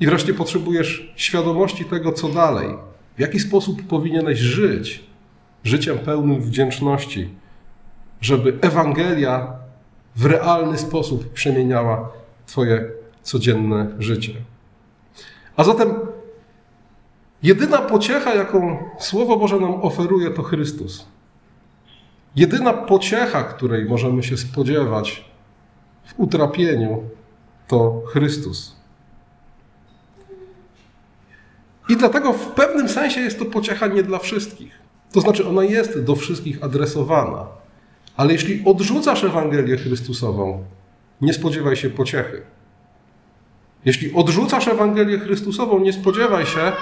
I 0.00 0.06
wreszcie 0.06 0.34
potrzebujesz 0.34 1.12
świadomości 1.16 1.84
tego, 1.84 2.12
co 2.12 2.28
dalej, 2.28 2.68
w 3.16 3.20
jaki 3.20 3.40
sposób 3.40 3.82
powinieneś 3.86 4.38
żyć 4.38 5.04
życiem 5.64 5.98
pełnym 5.98 6.40
wdzięczności, 6.40 7.28
żeby 8.20 8.58
Ewangelia 8.60 9.52
w 10.16 10.26
realny 10.26 10.78
sposób 10.78 11.32
przemieniała 11.32 12.12
Twoje 12.46 12.90
codzienne 13.22 13.86
życie. 13.98 14.32
A 15.56 15.64
zatem 15.64 15.94
Jedyna 17.42 17.78
pociecha, 17.78 18.34
jaką 18.34 18.78
Słowo 18.98 19.36
Boże 19.36 19.60
nam 19.60 19.74
oferuje, 19.82 20.30
to 20.30 20.42
Chrystus. 20.42 21.06
Jedyna 22.36 22.72
pociecha, 22.72 23.42
której 23.42 23.84
możemy 23.84 24.22
się 24.22 24.36
spodziewać 24.36 25.24
w 26.04 26.20
utrapieniu, 26.20 27.02
to 27.68 28.02
Chrystus. 28.06 28.79
I 31.90 31.96
dlatego 31.96 32.32
w 32.32 32.46
pewnym 32.46 32.88
sensie 32.88 33.20
jest 33.20 33.38
to 33.38 33.44
pociecha 33.44 33.86
nie 33.86 34.02
dla 34.02 34.18
wszystkich. 34.18 34.78
To 35.12 35.20
znaczy, 35.20 35.48
ona 35.48 35.64
jest 35.64 36.04
do 36.04 36.16
wszystkich 36.16 36.64
adresowana. 36.64 37.46
Ale 38.16 38.32
jeśli 38.32 38.62
odrzucasz 38.64 39.24
Ewangelię 39.24 39.76
Chrystusową, 39.76 40.64
nie 41.20 41.32
spodziewaj 41.32 41.76
się 41.76 41.90
pociechy. 41.90 42.42
Jeśli 43.84 44.14
odrzucasz 44.14 44.68
Ewangelię 44.68 45.18
Chrystusową, 45.18 45.80
nie 45.80 45.92
spodziewaj 45.92 46.46
się, 46.46 46.72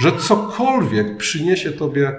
że 0.00 0.12
cokolwiek 0.12 1.16
przyniesie 1.16 1.72
Tobie 1.72 2.16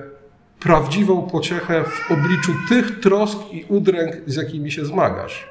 prawdziwą 0.60 1.22
pociechę 1.22 1.84
w 1.84 2.12
obliczu 2.12 2.52
tych 2.70 3.00
trosk 3.00 3.38
i 3.52 3.66
udręk, 3.70 4.16
z 4.26 4.36
jakimi 4.36 4.72
się 4.72 4.86
zmagasz. 4.86 5.48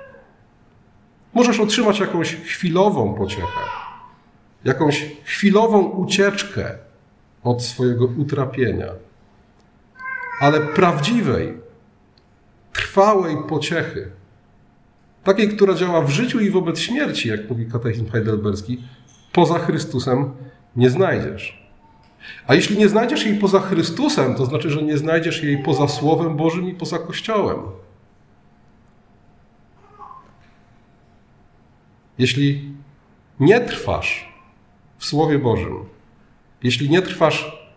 Możesz 1.35 1.61
otrzymać 1.61 1.99
jakąś 2.01 2.37
chwilową 2.37 3.15
pociechę, 3.15 3.61
jakąś 4.67 5.07
chwilową 5.25 5.83
ucieczkę 5.83 6.79
od 7.43 7.63
swojego 7.63 8.07
utrapienia, 8.07 8.93
ale 10.41 10.61
prawdziwej, 10.61 11.55
trwałej 12.73 13.37
pociechy, 13.49 14.11
takiej, 15.25 15.49
która 15.49 15.75
działa 15.75 16.03
w 16.03 16.11
życiu 16.11 16.41
i 16.41 16.51
wobec 16.51 16.79
śmierci, 16.79 17.29
jak 17.29 17.51
mówi 17.51 17.67
katechizm 17.67 18.11
heidelberski, 18.11 18.83
poza 19.33 19.59
Chrystusem 19.59 20.31
nie 20.77 20.91
znajdziesz. 20.91 21.67
A 22.47 22.55
jeśli 22.55 22.79
nie 22.79 22.89
znajdziesz 22.89 23.27
jej 23.27 23.39
poza 23.39 23.61
Chrystusem, 23.61 24.35
to 24.35 24.47
znaczy, 24.47 24.71
że 24.71 24.83
nie 24.83 24.99
znajdziesz 24.99 25.43
jej 25.43 25.63
poza 25.63 25.89
Słowem 25.89 26.37
Bożym 26.37 26.69
i 26.69 26.75
poza 26.75 26.99
Kościołem. 26.99 27.59
Jeśli 32.19 32.73
nie 33.41 33.61
trwasz 33.61 34.36
w 35.07 35.09
Słowie 35.09 35.39
Bożym, 35.39 35.85
jeśli 36.63 36.91
nie 36.91 37.03
trwasz 37.03 37.69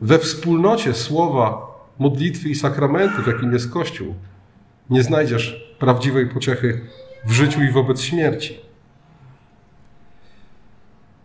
we 0.00 0.18
wspólnocie 0.18 0.94
Słowa, 0.94 1.66
modlitwy 1.98 2.48
i 2.48 2.54
sakramentów, 2.54 3.26
jakim 3.26 3.52
jest 3.52 3.70
Kościół, 3.70 4.14
nie 4.90 5.02
znajdziesz 5.02 5.74
prawdziwej 5.78 6.26
pociechy 6.26 6.80
w 7.24 7.32
życiu 7.32 7.62
i 7.62 7.70
wobec 7.70 8.00
śmierci. 8.00 8.60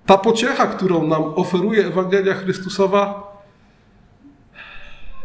Ta 0.06 0.18
pociecha, 0.18 0.68
którą 0.68 1.08
nam 1.08 1.24
oferuje 1.24 1.88
Ewangelia 1.88 2.34
Chrystusowa, 2.34 3.34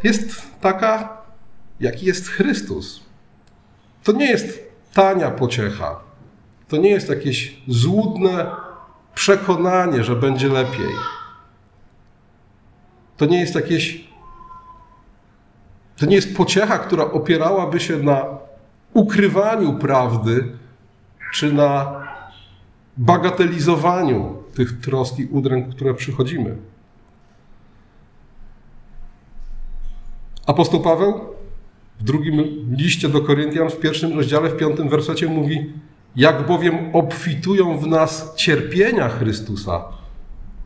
jest 0.05 0.61
taka, 0.61 1.23
jaki 1.81 2.07
jest 2.07 2.29
Chrystus. 2.29 3.03
To 4.05 4.13
nie 4.13 4.31
jest 4.31 4.73
tania 4.95 5.31
pociecha. 5.31 6.01
To 6.69 6.77
nie 6.77 6.91
jest 6.91 7.09
jakieś 7.09 7.63
złudne 7.67 8.68
przekonanie, 9.19 10.05
że 10.05 10.17
będzie 10.17 10.49
lepiej. 10.49 10.95
To 13.17 13.27
nie 13.27 13.41
jest 13.41 13.55
jakieś. 13.55 14.09
To 15.97 16.07
nie 16.07 16.17
jest 16.17 16.37
pociecha, 16.37 16.79
która 16.79 17.05
opierałaby 17.05 17.81
się 17.81 17.97
na 17.97 18.25
ukrywaniu 18.95 19.73
prawdy, 19.73 20.53
czy 21.33 21.53
na 21.53 22.03
bagatelizowaniu 22.97 24.43
tych 24.55 24.81
trosk 24.81 25.19
i 25.19 25.27
udręk, 25.27 25.75
które 25.75 25.95
przychodzimy. 25.95 26.57
Apostoł 30.47 30.81
Paweł 30.81 31.21
w 32.01 32.05
drugim 32.05 32.35
liście 32.77 33.09
do 33.09 33.21
Koryntian, 33.21 33.71
w 33.71 33.81
pierwszym 33.81 34.17
rozdziale, 34.17 34.51
w 34.51 34.57
piątym 34.57 34.89
wersecie 34.89 35.27
mówi: 35.27 35.73
Jak 36.19 36.47
bowiem 36.47 36.97
obfitują 36.97 37.79
w 37.79 37.87
nas 37.87 38.35
cierpienia 38.37 39.09
Chrystusa, 39.09 39.85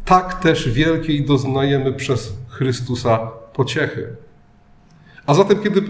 tak 0.05 0.41
też 0.41 0.69
wielkiej 0.69 1.25
doznajemy 1.25 1.93
przez 1.93 2.33
Chrystusa 2.49 3.19
pociechy. 3.53 4.17
A 5.27 5.35
zatem, 5.35 5.63
kiedy 5.63 5.83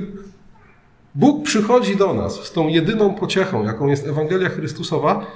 Bóg 1.14 1.44
przychodzi 1.44 1.96
do 1.96 2.14
nas 2.14 2.34
z 2.34 2.52
tą 2.52 2.68
jedyną 2.68 3.14
pociechą, 3.14 3.64
jaką 3.64 3.86
jest 3.86 4.06
Ewangelia 4.06 4.48
Chrystusowa, 4.48 5.26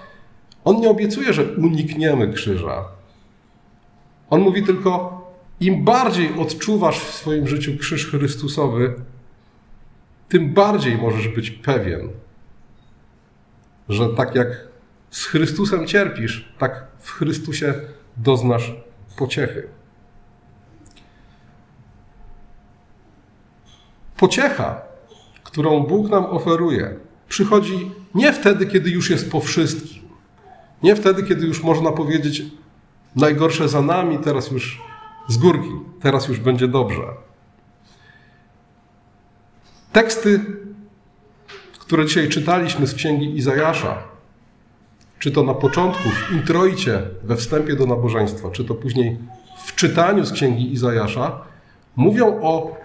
On 0.65 0.81
nie 0.81 0.91
obiecuje, 0.91 1.33
że 1.33 1.45
unikniemy 1.45 2.33
krzyża. 2.33 2.85
On 4.31 4.41
mówi 4.41 4.63
tylko, 4.63 5.23
im 5.61 5.85
bardziej 5.85 6.39
odczuwasz 6.39 7.01
w 7.01 7.15
swoim 7.15 7.49
życiu 7.49 7.73
krzyż 7.79 8.11
Chrystusowy, 8.11 8.95
tym 10.29 10.55
bardziej 10.55 10.99
możesz 10.99 11.29
być 11.29 11.51
pewien, 11.51 12.09
że 13.89 14.09
tak 14.09 14.35
jak 14.35 14.49
z 15.11 15.25
Chrystusem 15.25 15.87
cierpisz, 15.87 16.49
tak 16.59 16.87
w 16.99 17.11
Chrystusie 17.11 17.75
doznasz 18.17 18.73
pociechy. 19.17 19.69
Pociecha, 24.17 24.83
którą 25.45 25.81
Bóg 25.81 26.09
nam 26.09 26.27
oferuje, 26.27 26.97
przychodzi 27.29 27.93
nie 28.15 28.33
wtedy, 28.33 28.67
kiedy 28.67 28.91
już 28.91 29.11
jest 29.11 29.31
po 29.31 29.41
wszystkim. 29.41 30.03
Nie 30.83 30.97
wtedy, 30.97 31.23
kiedy 31.23 31.47
już 31.47 31.63
można 31.63 31.93
powiedzieć, 31.93 32.43
najgorsze 33.17 33.69
za 33.69 33.83
nami, 33.83 34.19
teraz 34.19 34.51
już 34.51 34.83
z 35.29 35.37
górki, 35.37 35.71
teraz 36.01 36.29
już 36.29 36.41
będzie 36.41 36.69
dobrze. 36.69 37.03
Teksty, 39.93 40.41
które 41.87 42.07
dzisiaj 42.07 42.29
czytaliśmy 42.29 42.87
z 42.87 42.95
księgi 42.95 43.37
Izajasza, 43.39 43.99
czy 45.19 45.31
to 45.31 45.43
na 45.43 45.55
początku, 45.55 46.09
w 46.09 46.33
introicie, 46.33 47.03
we 47.23 47.37
wstępie 47.37 47.77
do 47.77 47.87
nabożeństwa, 47.87 48.51
czy 48.51 48.65
to 48.65 48.75
później 48.75 49.19
w 49.65 49.75
czytaniu 49.75 50.25
z 50.25 50.33
księgi 50.33 50.73
Izajasza, 50.73 51.41
mówią 51.97 52.41
o 52.43 52.77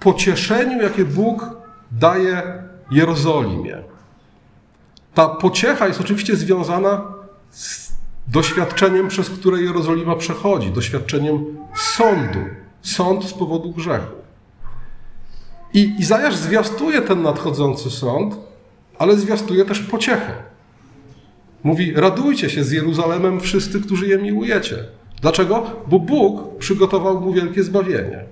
pocieszeniu, 0.00 0.82
jakie 0.82 1.04
Bóg 1.04 1.46
daje 1.92 2.42
Jerozolimie. 2.90 3.82
Ta 5.14 5.28
pociecha 5.28 5.88
jest 5.88 6.00
oczywiście 6.00 6.36
związana 6.36 7.04
z 7.50 7.92
doświadczeniem, 8.26 9.08
przez 9.08 9.30
które 9.30 9.62
Jerozolima 9.62 10.16
przechodzi, 10.16 10.70
doświadczeniem 10.70 11.58
sądu, 11.76 12.38
sąd 12.82 13.24
z 13.24 13.32
powodu 13.32 13.72
grzechu. 13.72 14.17
I 15.74 15.94
Izajasz 15.98 16.36
zwiastuje 16.36 17.02
ten 17.02 17.22
nadchodzący 17.22 17.90
sąd, 17.90 18.36
ale 18.98 19.16
zwiastuje 19.16 19.64
też 19.64 19.80
pociechę. 19.80 20.32
Mówi: 21.62 21.92
Radujcie 21.96 22.50
się 22.50 22.64
z 22.64 22.70
Jeruzalemem, 22.70 23.40
wszyscy, 23.40 23.80
którzy 23.80 24.06
je 24.06 24.18
miłujecie. 24.18 24.76
Dlaczego? 25.20 25.70
Bo 25.86 25.98
Bóg 25.98 26.58
przygotował 26.58 27.20
mu 27.20 27.32
wielkie 27.32 27.62
zbawienie. 27.62 28.24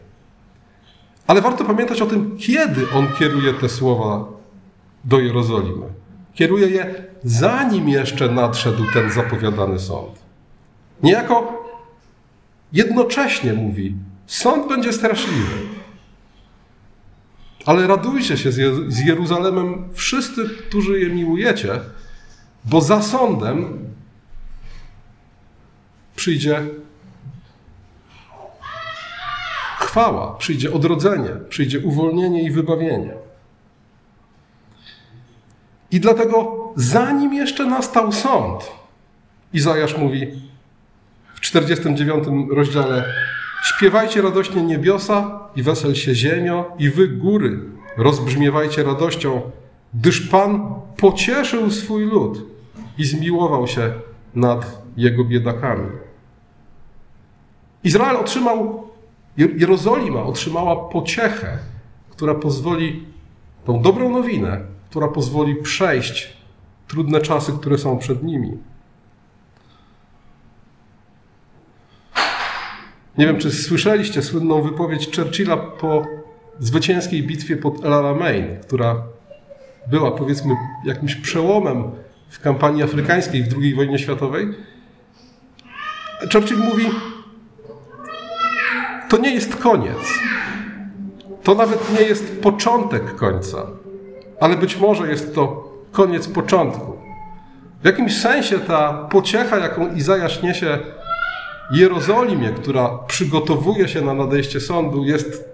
Ale 1.26 1.40
warto 1.40 1.64
pamiętać 1.64 2.02
o 2.02 2.06
tym, 2.06 2.36
kiedy 2.38 2.90
on 2.94 3.08
kieruje 3.18 3.54
te 3.54 3.68
słowa 3.68 4.24
do 5.04 5.18
Jerozolimy. 5.18 5.86
Kieruje 6.34 6.68
je 6.68 6.94
zanim 7.24 7.88
jeszcze 7.88 8.28
nadszedł 8.28 8.82
ten 8.92 9.10
zapowiadany 9.10 9.78
sąd. 9.78 10.18
Niejako 11.02 11.64
jednocześnie 12.72 13.52
mówi: 13.52 13.94
Sąd 14.26 14.68
będzie 14.68 14.92
straszliwy. 14.92 15.75
Ale 17.66 17.86
radujcie 17.86 18.38
się 18.38 18.52
z 18.88 18.98
Jeruzalemem 18.98 19.88
wszyscy, 19.92 20.48
którzy 20.48 21.00
je 21.00 21.08
miłujecie, 21.08 21.80
bo 22.64 22.80
za 22.80 23.02
sądem 23.02 23.78
przyjdzie 26.16 26.62
chwała, 29.78 30.34
przyjdzie 30.34 30.72
odrodzenie, 30.72 31.30
przyjdzie 31.48 31.80
uwolnienie 31.80 32.42
i 32.42 32.50
wybawienie. 32.50 33.14
I 35.90 36.00
dlatego, 36.00 36.72
zanim 36.76 37.34
jeszcze 37.34 37.66
nastał 37.66 38.12
sąd, 38.12 38.70
Izajasz 39.52 39.96
mówi 39.96 40.26
w 41.34 41.40
49 41.40 42.24
rozdziale: 42.50 43.14
Śpiewajcie 43.66 44.22
radośnie 44.22 44.62
niebiosa 44.62 45.40
i 45.56 45.62
wesel 45.62 45.94
się 45.94 46.14
ziemio, 46.14 46.72
i 46.78 46.90
wy 46.90 47.08
góry, 47.08 47.60
rozbrzmiewajcie 47.96 48.82
radością, 48.82 49.40
gdyż 49.94 50.20
Pan 50.20 50.74
pocieszył 50.96 51.70
swój 51.70 52.04
lud 52.04 52.42
i 52.98 53.04
zmiłował 53.04 53.66
się 53.66 53.92
nad 54.34 54.82
jego 54.96 55.24
biedakami. 55.24 55.88
Izrael 57.84 58.16
otrzymał, 58.16 58.88
Jerozolima 59.36 60.22
otrzymała 60.22 60.88
pociechę, 60.88 61.58
która 62.10 62.34
pozwoli, 62.34 63.04
tą 63.64 63.82
dobrą 63.82 64.10
nowinę, 64.10 64.60
która 64.90 65.08
pozwoli 65.08 65.56
przejść 65.56 66.36
trudne 66.88 67.20
czasy, 67.20 67.52
które 67.52 67.78
są 67.78 67.98
przed 67.98 68.22
nimi. 68.22 68.58
Nie 73.18 73.26
wiem, 73.26 73.38
czy 73.38 73.50
słyszeliście 73.50 74.22
słynną 74.22 74.62
wypowiedź 74.62 75.16
Churchilla 75.16 75.56
po 75.56 76.06
zwycięskiej 76.58 77.22
bitwie 77.22 77.56
pod 77.56 77.84
El 77.84 77.92
Alamein, 77.92 78.60
która 78.62 79.02
była 79.90 80.10
powiedzmy 80.10 80.54
jakimś 80.84 81.14
przełomem 81.14 81.90
w 82.28 82.40
kampanii 82.40 82.82
afrykańskiej 82.82 83.42
w 83.42 83.58
II 83.58 83.74
wojnie 83.74 83.98
światowej. 83.98 84.54
Churchill 86.32 86.58
mówi: 86.58 86.86
To 89.08 89.18
nie 89.18 89.34
jest 89.34 89.56
koniec. 89.56 89.98
To 91.42 91.54
nawet 91.54 91.98
nie 91.98 92.06
jest 92.06 92.42
początek 92.42 93.14
końca, 93.14 93.66
ale 94.40 94.56
być 94.56 94.76
może 94.76 95.08
jest 95.08 95.34
to 95.34 95.72
koniec 95.92 96.28
początku. 96.28 96.96
W 97.82 97.86
jakimś 97.86 98.20
sensie 98.20 98.58
ta 98.58 98.92
pociecha, 98.92 99.58
jaką 99.58 99.94
Izajasz 99.94 100.42
niesie 100.42 100.78
Jerozolimie, 101.70 102.50
która 102.50 102.98
przygotowuje 103.06 103.88
się 103.88 104.00
na 104.00 104.14
nadejście 104.14 104.60
sądu, 104.60 105.04
jest 105.04 105.44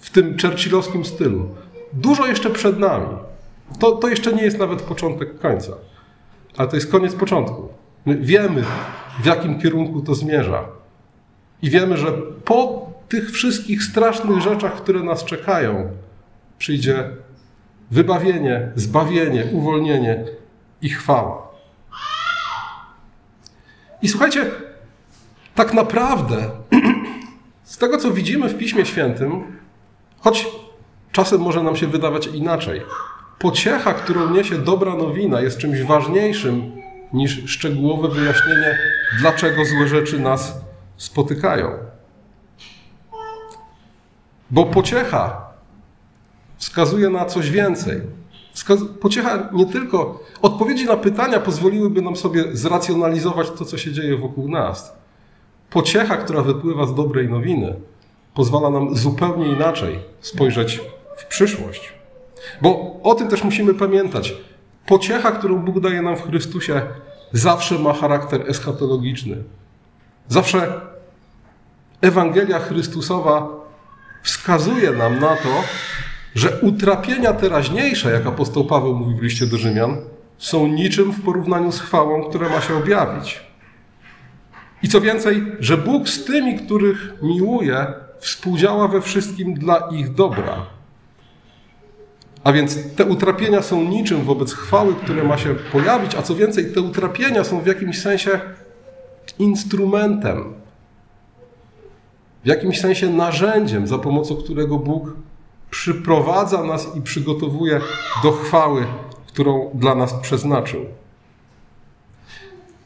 w 0.00 0.10
tym 0.10 0.36
churchillowskim 0.42 1.04
stylu. 1.04 1.48
Dużo 1.92 2.26
jeszcze 2.26 2.50
przed 2.50 2.78
nami. 2.78 3.16
To, 3.78 3.92
to 3.92 4.08
jeszcze 4.08 4.32
nie 4.32 4.42
jest 4.42 4.58
nawet 4.58 4.82
początek 4.82 5.38
końca, 5.38 5.72
ale 6.56 6.68
to 6.68 6.76
jest 6.76 6.90
koniec 6.90 7.14
początku. 7.14 7.68
My 8.06 8.16
wiemy, 8.16 8.64
w 9.22 9.26
jakim 9.26 9.60
kierunku 9.60 10.00
to 10.00 10.14
zmierza. 10.14 10.64
I 11.62 11.70
wiemy, 11.70 11.96
że 11.96 12.12
po 12.44 12.86
tych 13.08 13.30
wszystkich 13.30 13.82
strasznych 13.82 14.40
rzeczach, 14.40 14.74
które 14.74 15.02
nas 15.02 15.24
czekają, 15.24 15.90
przyjdzie 16.58 17.10
wybawienie, 17.90 18.72
zbawienie, 18.74 19.46
uwolnienie 19.52 20.24
i 20.82 20.88
chwała. 20.88 21.53
I 24.04 24.08
słuchajcie, 24.08 24.50
tak 25.54 25.74
naprawdę 25.74 26.50
z 27.62 27.78
tego, 27.78 27.98
co 27.98 28.10
widzimy 28.10 28.48
w 28.48 28.58
Piśmie 28.58 28.86
Świętym, 28.86 29.58
choć 30.20 30.46
czasem 31.12 31.40
może 31.40 31.62
nam 31.62 31.76
się 31.76 31.86
wydawać 31.86 32.26
inaczej, 32.26 32.82
pociecha, 33.38 33.94
którą 33.94 34.30
niesie 34.30 34.58
dobra 34.58 34.96
nowina, 34.96 35.40
jest 35.40 35.58
czymś 35.58 35.82
ważniejszym 35.82 36.72
niż 37.12 37.50
szczegółowe 37.50 38.08
wyjaśnienie, 38.08 38.78
dlaczego 39.18 39.64
złe 39.64 39.88
rzeczy 39.88 40.18
nas 40.18 40.60
spotykają. 40.96 41.70
Bo 44.50 44.64
pociecha 44.64 45.50
wskazuje 46.56 47.10
na 47.10 47.24
coś 47.24 47.50
więcej. 47.50 48.00
Pociecha 49.00 49.48
nie 49.52 49.66
tylko. 49.66 50.20
Odpowiedzi 50.42 50.84
na 50.84 50.96
pytania 50.96 51.40
pozwoliłyby 51.40 52.02
nam 52.02 52.16
sobie 52.16 52.44
zracjonalizować 52.52 53.50
to, 53.50 53.64
co 53.64 53.78
się 53.78 53.92
dzieje 53.92 54.16
wokół 54.16 54.48
nas. 54.48 54.96
Pociecha, 55.70 56.16
która 56.16 56.42
wypływa 56.42 56.86
z 56.86 56.94
dobrej 56.94 57.28
nowiny, 57.28 57.74
pozwala 58.34 58.70
nam 58.70 58.96
zupełnie 58.96 59.48
inaczej 59.48 59.98
spojrzeć 60.20 60.80
w 61.16 61.26
przyszłość. 61.26 61.92
Bo 62.62 63.00
o 63.02 63.14
tym 63.14 63.28
też 63.28 63.44
musimy 63.44 63.74
pamiętać. 63.74 64.34
Pociecha, 64.86 65.32
którą 65.32 65.58
Bóg 65.58 65.80
daje 65.80 66.02
nam 66.02 66.16
w 66.16 66.22
Chrystusie, 66.22 66.82
zawsze 67.32 67.78
ma 67.78 67.92
charakter 67.92 68.50
eschatologiczny. 68.50 69.36
Zawsze 70.28 70.80
Ewangelia 72.00 72.58
Chrystusowa 72.58 73.48
wskazuje 74.22 74.90
nam 74.92 75.20
na 75.20 75.36
to, 75.36 75.64
że 76.34 76.60
utrapienia 76.60 77.32
teraźniejsze, 77.32 78.12
jak 78.12 78.26
apostoł 78.26 78.64
Paweł 78.64 78.94
mówi 78.94 79.14
w 79.14 79.22
liście 79.22 79.46
do 79.46 79.56
Rzymian, 79.56 79.96
są 80.38 80.66
niczym 80.66 81.12
w 81.12 81.22
porównaniu 81.22 81.72
z 81.72 81.80
chwałą, 81.80 82.24
która 82.24 82.48
ma 82.48 82.60
się 82.60 82.76
objawić. 82.76 83.40
I 84.82 84.88
co 84.88 85.00
więcej, 85.00 85.42
że 85.60 85.76
Bóg 85.76 86.08
z 86.08 86.24
tymi, 86.24 86.58
których 86.58 87.14
miłuje, 87.22 87.86
współdziała 88.18 88.88
we 88.88 89.00
wszystkim 89.00 89.54
dla 89.54 89.88
ich 89.92 90.14
dobra. 90.14 90.66
A 92.44 92.52
więc 92.52 92.94
te 92.96 93.04
utrapienia 93.04 93.62
są 93.62 93.84
niczym 93.84 94.24
wobec 94.24 94.52
chwały, 94.52 94.94
które 94.94 95.24
ma 95.24 95.38
się 95.38 95.54
pojawić, 95.54 96.14
a 96.14 96.22
co 96.22 96.34
więcej, 96.34 96.72
te 96.72 96.80
utrapienia 96.80 97.44
są 97.44 97.60
w 97.60 97.66
jakimś 97.66 98.00
sensie 98.00 98.40
instrumentem, 99.38 100.54
w 102.44 102.46
jakimś 102.46 102.80
sensie 102.80 103.10
narzędziem, 103.10 103.86
za 103.86 103.98
pomocą 103.98 104.36
którego 104.36 104.78
Bóg 104.78 105.16
przyprowadza 105.74 106.64
nas 106.64 106.96
i 106.96 107.00
przygotowuje 107.00 107.80
do 108.22 108.32
chwały, 108.32 108.86
którą 109.26 109.70
dla 109.74 109.94
nas 109.94 110.14
przeznaczył. 110.14 110.84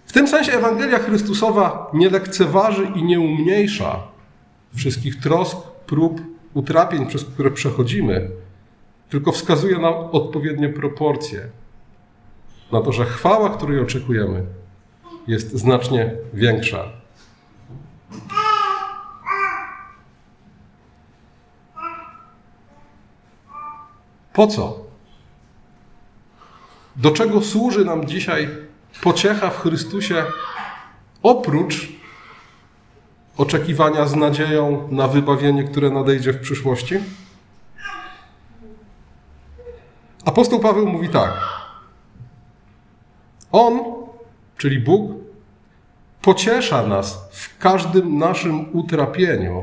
W 0.06 0.12
tym 0.12 0.28
sensie 0.28 0.52
Ewangelia 0.52 0.98
Chrystusowa 0.98 1.90
nie 1.94 2.10
lekceważy 2.10 2.90
i 2.96 3.04
nie 3.04 3.20
umniejsza 3.20 4.02
wszystkich 4.74 5.20
trosk, 5.20 5.56
prób, 5.86 6.20
utrapień, 6.54 7.06
przez 7.06 7.24
które 7.24 7.50
przechodzimy, 7.50 8.30
tylko 9.08 9.32
wskazuje 9.32 9.78
nam 9.78 9.94
odpowiednie 10.12 10.68
proporcje. 10.68 11.48
Na 12.72 12.80
to, 12.80 12.92
że 12.92 13.04
chwała, 13.04 13.50
której 13.50 13.80
oczekujemy, 13.80 14.44
jest 15.26 15.52
znacznie 15.52 16.12
większa. 16.34 16.84
Po 24.38 24.46
co? 24.46 24.84
Do 26.96 27.10
czego 27.10 27.40
służy 27.40 27.84
nam 27.84 28.06
dzisiaj 28.06 28.48
pociecha 29.02 29.50
w 29.50 29.60
Chrystusie 29.60 30.24
oprócz 31.22 31.88
oczekiwania 33.36 34.06
z 34.06 34.16
nadzieją 34.16 34.88
na 34.90 35.08
wybawienie, 35.08 35.64
które 35.64 35.90
nadejdzie 35.90 36.32
w 36.32 36.40
przyszłości? 36.40 36.94
Apostoł 40.24 40.60
Paweł 40.60 40.86
mówi 40.86 41.08
tak. 41.08 41.32
On, 43.52 43.80
czyli 44.56 44.80
Bóg, 44.80 45.10
pociesza 46.22 46.86
nas 46.86 47.28
w 47.32 47.58
każdym 47.58 48.18
naszym 48.18 48.76
utrapieniu, 48.76 49.62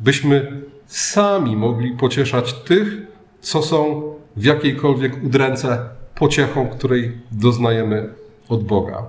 byśmy 0.00 0.62
sami 0.86 1.56
mogli 1.56 1.96
pocieszać 1.96 2.52
tych, 2.52 3.13
co 3.44 3.62
są 3.62 4.02
w 4.36 4.44
jakiejkolwiek 4.44 5.24
udręce 5.24 5.88
pociechą, 6.14 6.68
której 6.68 7.18
doznajemy 7.32 8.14
od 8.48 8.64
Boga. 8.64 9.02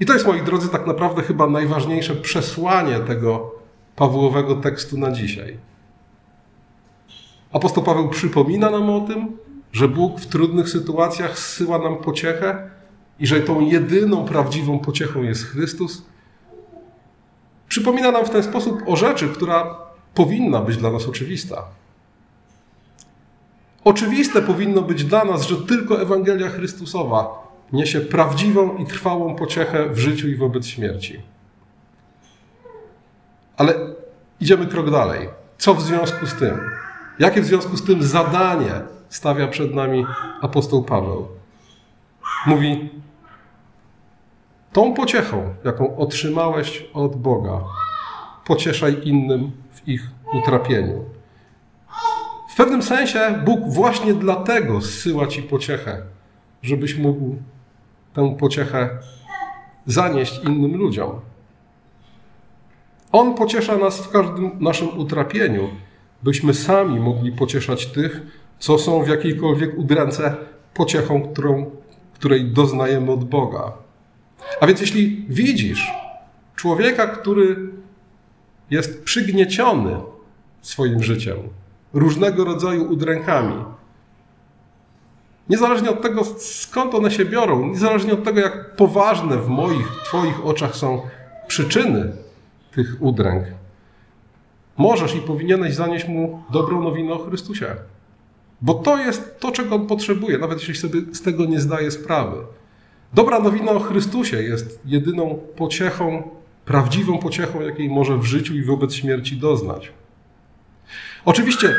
I 0.00 0.06
to 0.06 0.12
jest, 0.12 0.26
moi 0.26 0.42
drodzy, 0.42 0.68
tak 0.68 0.86
naprawdę 0.86 1.22
chyba 1.22 1.46
najważniejsze 1.46 2.16
przesłanie 2.16 2.98
tego 2.98 3.54
Pawłowego 3.96 4.54
tekstu 4.54 4.98
na 4.98 5.12
dzisiaj. 5.12 5.56
Apostoł 7.52 7.84
Paweł 7.84 8.08
przypomina 8.08 8.70
nam 8.70 8.90
o 8.90 9.00
tym, 9.00 9.36
że 9.72 9.88
Bóg 9.88 10.20
w 10.20 10.26
trudnych 10.26 10.68
sytuacjach 10.68 11.38
zsyła 11.38 11.78
nam 11.78 11.96
pociechę 11.96 12.70
i 13.18 13.26
że 13.26 13.40
tą 13.40 13.60
jedyną 13.60 14.24
prawdziwą 14.24 14.78
pociechą 14.78 15.22
jest 15.22 15.44
Chrystus. 15.44 16.02
Przypomina 17.68 18.10
nam 18.10 18.24
w 18.24 18.30
ten 18.30 18.42
sposób 18.42 18.82
o 18.86 18.96
rzeczy, 18.96 19.28
która 19.28 19.78
powinna 20.14 20.60
być 20.60 20.76
dla 20.76 20.90
nas 20.90 21.08
oczywista. 21.08 21.64
Oczywiste 23.84 24.42
powinno 24.42 24.82
być 24.82 25.04
dla 25.04 25.24
nas, 25.24 25.48
że 25.48 25.56
tylko 25.56 26.02
Ewangelia 26.02 26.48
Chrystusowa 26.48 27.48
niesie 27.72 28.00
prawdziwą 28.00 28.76
i 28.76 28.86
trwałą 28.86 29.34
pociechę 29.34 29.88
w 29.88 29.98
życiu 29.98 30.28
i 30.28 30.36
wobec 30.36 30.66
śmierci. 30.66 31.20
Ale 33.56 33.74
idziemy 34.40 34.66
krok 34.66 34.90
dalej. 34.90 35.28
Co 35.58 35.74
w 35.74 35.82
związku 35.82 36.26
z 36.26 36.34
tym? 36.34 36.60
Jakie 37.18 37.40
w 37.40 37.44
związku 37.44 37.76
z 37.76 37.84
tym 37.84 38.02
zadanie 38.02 38.72
stawia 39.08 39.48
przed 39.48 39.74
nami 39.74 40.06
apostoł 40.40 40.82
Paweł? 40.84 41.28
Mówi: 42.46 42.90
Tą 44.72 44.94
pociechą, 44.94 45.54
jaką 45.64 45.96
otrzymałeś 45.96 46.84
od 46.94 47.16
Boga, 47.16 47.60
pocieszaj 48.46 49.08
innym 49.08 49.52
w 49.72 49.88
ich 49.88 50.02
utrapieniu. 50.32 51.04
W 52.50 52.56
pewnym 52.56 52.82
sensie 52.82 53.42
Bóg 53.44 53.60
właśnie 53.68 54.14
dlatego 54.14 54.80
zsyła 54.80 55.26
ci 55.26 55.42
pociechę, 55.42 56.02
żebyś 56.62 56.96
mógł 56.96 57.36
tę 58.14 58.36
pociechę 58.38 58.98
zanieść 59.86 60.40
innym 60.44 60.76
ludziom. 60.76 61.20
On 63.12 63.34
pociesza 63.34 63.76
nas 63.76 64.00
w 64.00 64.08
każdym 64.08 64.50
naszym 64.60 64.98
utrapieniu, 64.98 65.68
byśmy 66.22 66.54
sami 66.54 67.00
mogli 67.00 67.32
pocieszać 67.32 67.86
tych, 67.86 68.20
co 68.58 68.78
są 68.78 69.02
w 69.02 69.08
jakiejkolwiek 69.08 69.78
udręce 69.78 70.36
pociechą, 70.74 71.22
którą, 71.22 71.70
której 72.14 72.44
doznajemy 72.44 73.12
od 73.12 73.24
Boga. 73.24 73.72
A 74.60 74.66
więc 74.66 74.80
jeśli 74.80 75.24
widzisz 75.28 75.92
człowieka, 76.56 77.06
który 77.06 77.56
jest 78.70 79.04
przygnieciony 79.04 79.96
swoim 80.62 81.02
życiem, 81.02 81.36
różnego 81.92 82.44
rodzaju 82.44 82.92
udrękami, 82.92 83.64
Niezależnie 85.50 85.90
od 85.90 86.02
tego, 86.02 86.24
skąd 86.38 86.94
one 86.94 87.10
się 87.10 87.24
biorą, 87.24 87.66
niezależnie 87.66 88.12
od 88.12 88.24
tego, 88.24 88.40
jak 88.40 88.76
poważne 88.76 89.36
w 89.36 89.48
moich, 89.48 89.88
Twoich 90.04 90.46
oczach 90.46 90.76
są 90.76 91.02
przyczyny 91.46 92.12
tych 92.74 92.96
udręk, 93.00 93.44
możesz 94.76 95.14
i 95.14 95.20
powinieneś 95.20 95.74
zanieść 95.74 96.08
mu 96.08 96.42
dobrą 96.50 96.82
nowinę 96.82 97.12
o 97.12 97.18
Chrystusie. 97.18 97.66
Bo 98.60 98.74
to 98.74 98.98
jest 98.98 99.40
to, 99.40 99.52
czego 99.52 99.74
on 99.74 99.86
potrzebuje, 99.86 100.38
nawet 100.38 100.58
jeśli 100.58 100.76
sobie 100.76 101.00
z 101.12 101.22
tego 101.22 101.44
nie 101.44 101.60
zdaje 101.60 101.90
sprawy. 101.90 102.36
Dobra 103.14 103.40
nowina 103.40 103.72
o 103.72 103.80
Chrystusie 103.80 104.42
jest 104.42 104.80
jedyną 104.84 105.38
pociechą, 105.56 106.22
prawdziwą 106.64 107.18
pociechą, 107.18 107.60
jakiej 107.60 107.88
może 107.88 108.18
w 108.18 108.24
życiu 108.24 108.54
i 108.54 108.62
wobec 108.62 108.94
śmierci 108.94 109.36
doznać. 109.36 109.92
Oczywiście 111.24 111.74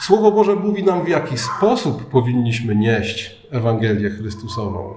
Słowo 0.00 0.32
Boże 0.32 0.54
mówi 0.54 0.84
nam, 0.84 1.04
w 1.04 1.08
jaki 1.08 1.38
sposób 1.38 2.04
powinniśmy 2.04 2.76
nieść 2.76 3.36
Ewangelię 3.50 4.10
Chrystusową. 4.10 4.94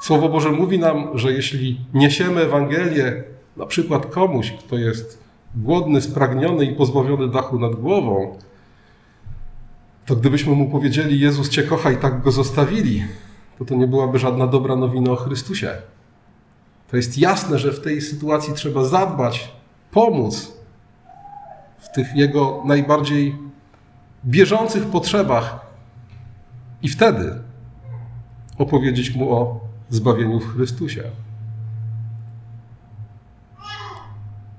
Słowo 0.00 0.28
Boże 0.28 0.50
mówi 0.50 0.78
nam, 0.78 1.18
że 1.18 1.32
jeśli 1.32 1.80
niesiemy 1.94 2.40
Ewangelię 2.40 3.24
na 3.56 3.66
przykład 3.66 4.06
komuś, 4.06 4.52
kto 4.52 4.78
jest 4.78 5.24
głodny, 5.54 6.00
spragniony 6.00 6.64
i 6.64 6.74
pozbawiony 6.74 7.28
dachu 7.28 7.58
nad 7.58 7.74
głową, 7.74 8.38
to 10.06 10.16
gdybyśmy 10.16 10.52
mu 10.52 10.70
powiedzieli, 10.70 11.20
Jezus 11.20 11.48
Cię 11.48 11.62
kocha 11.62 11.90
i 11.90 11.96
tak 11.96 12.22
go 12.22 12.30
zostawili, 12.30 13.04
to 13.58 13.64
to 13.64 13.74
nie 13.74 13.86
byłaby 13.86 14.18
żadna 14.18 14.46
dobra 14.46 14.76
nowina 14.76 15.10
o 15.10 15.16
Chrystusie. 15.16 15.70
To 16.90 16.96
jest 16.96 17.18
jasne, 17.18 17.58
że 17.58 17.72
w 17.72 17.80
tej 17.80 18.00
sytuacji 18.00 18.54
trzeba 18.54 18.84
zadbać, 18.84 19.52
pomóc 19.90 20.52
w 21.84 21.94
tych 21.94 22.16
jego 22.16 22.62
najbardziej 22.64 23.36
bieżących 24.24 24.86
potrzebach 24.86 25.66
i 26.82 26.88
wtedy 26.88 27.34
opowiedzieć 28.58 29.14
mu 29.14 29.32
o 29.32 29.60
zbawieniu 29.90 30.40
w 30.40 30.54
Chrystusie. 30.54 31.02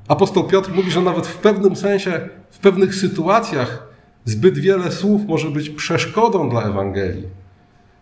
Apostoł 0.08 0.44
Piotr 0.44 0.72
mówi, 0.74 0.92
że 0.92 1.02
nawet 1.02 1.28
w 1.28 1.38
pewnym 1.38 1.76
sensie, 1.76 2.30
w 2.52 2.60
pewnych 2.60 2.96
sytuacjach 2.96 3.88
zbyt 4.26 4.58
wiele 4.58 4.92
słów 4.92 5.26
może 5.26 5.52
być 5.52 5.70
przeszkodą 5.70 6.50
dla 6.50 6.62
Ewangelii. 6.62 7.28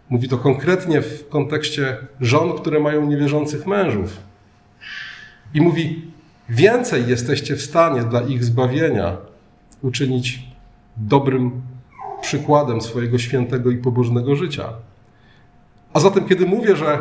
Mówi 0.09 0.29
to 0.29 0.37
konkretnie 0.37 1.01
w 1.01 1.29
kontekście 1.29 1.97
żon, 2.21 2.53
które 2.53 2.79
mają 2.79 3.05
niewierzących 3.05 3.67
mężów. 3.67 4.17
I 5.53 5.61
mówi: 5.61 6.12
Więcej 6.49 7.07
jesteście 7.07 7.55
w 7.55 7.61
stanie 7.61 8.01
dla 8.01 8.21
ich 8.21 8.43
zbawienia 8.43 9.17
uczynić 9.81 10.47
dobrym 10.97 11.61
przykładem 12.21 12.81
swojego 12.81 13.19
świętego 13.19 13.71
i 13.71 13.77
pobożnego 13.77 14.35
życia. 14.35 14.69
A 15.93 15.99
zatem, 15.99 16.25
kiedy 16.25 16.45
mówię, 16.45 16.75
że 16.75 16.99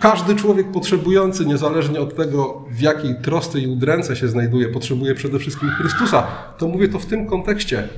każdy 0.00 0.36
człowiek 0.36 0.72
potrzebujący, 0.72 1.46
niezależnie 1.46 2.00
od 2.00 2.16
tego, 2.16 2.64
w 2.70 2.80
jakiej 2.80 3.14
trosce 3.22 3.60
i 3.60 3.66
udręce 3.66 4.16
się 4.16 4.28
znajduje, 4.28 4.68
potrzebuje 4.68 5.14
przede 5.14 5.38
wszystkim 5.38 5.68
Chrystusa, 5.68 6.26
to 6.58 6.68
mówię 6.68 6.88
to 6.88 6.98
w 6.98 7.06
tym 7.06 7.26
kontekście, 7.26 7.88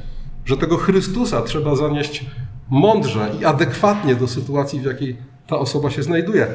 że 0.44 0.56
tego 0.56 0.76
Chrystusa 0.76 1.42
trzeba 1.42 1.76
zanieść 1.76 2.24
mądrze 2.70 3.30
i 3.40 3.44
adekwatnie 3.44 4.14
do 4.14 4.28
sytuacji, 4.28 4.80
w 4.80 4.84
jakiej 4.84 5.16
ta 5.46 5.58
osoba 5.58 5.90
się 5.90 6.02
znajduje. 6.02 6.46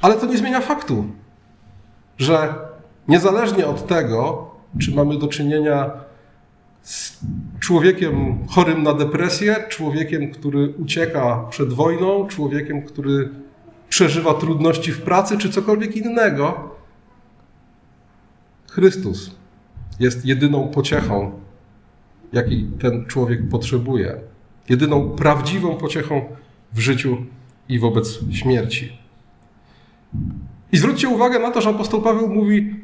Ale 0.00 0.14
to 0.14 0.26
nie 0.26 0.38
zmienia 0.38 0.60
faktu, 0.60 1.04
że 2.18 2.54
niezależnie 3.08 3.66
od 3.66 3.86
tego, 3.86 4.50
czy 4.80 4.94
mamy 4.94 5.18
do 5.18 5.28
czynienia 5.28 5.90
z 6.82 7.20
człowiekiem 7.60 8.38
chorym 8.48 8.82
na 8.82 8.94
depresję, 8.94 9.56
człowiekiem, 9.68 10.30
który 10.30 10.68
ucieka 10.68 11.44
przed 11.50 11.72
wojną, 11.72 12.26
człowiekiem, 12.26 12.82
który 12.82 13.30
przeżywa 13.88 14.34
trudności 14.34 14.92
w 14.92 15.02
pracy, 15.02 15.38
czy 15.38 15.50
cokolwiek 15.50 15.96
innego, 15.96 16.74
Chrystus 18.70 19.30
jest 20.00 20.26
jedyną 20.26 20.68
pociechą, 20.68 21.32
jakiej 22.32 22.66
ten 22.80 23.06
człowiek 23.06 23.48
potrzebuje. 23.48 24.16
Jedyną 24.68 25.10
prawdziwą 25.10 25.76
pociechą 25.76 26.24
w 26.72 26.78
życiu 26.78 27.16
i 27.68 27.78
wobec 27.78 28.18
śmierci. 28.32 28.98
I 30.72 30.76
zwróćcie 30.76 31.08
uwagę 31.08 31.38
na 31.38 31.50
to, 31.50 31.60
że 31.60 31.70
apostoł 31.70 32.02
Paweł 32.02 32.28
mówi: 32.28 32.74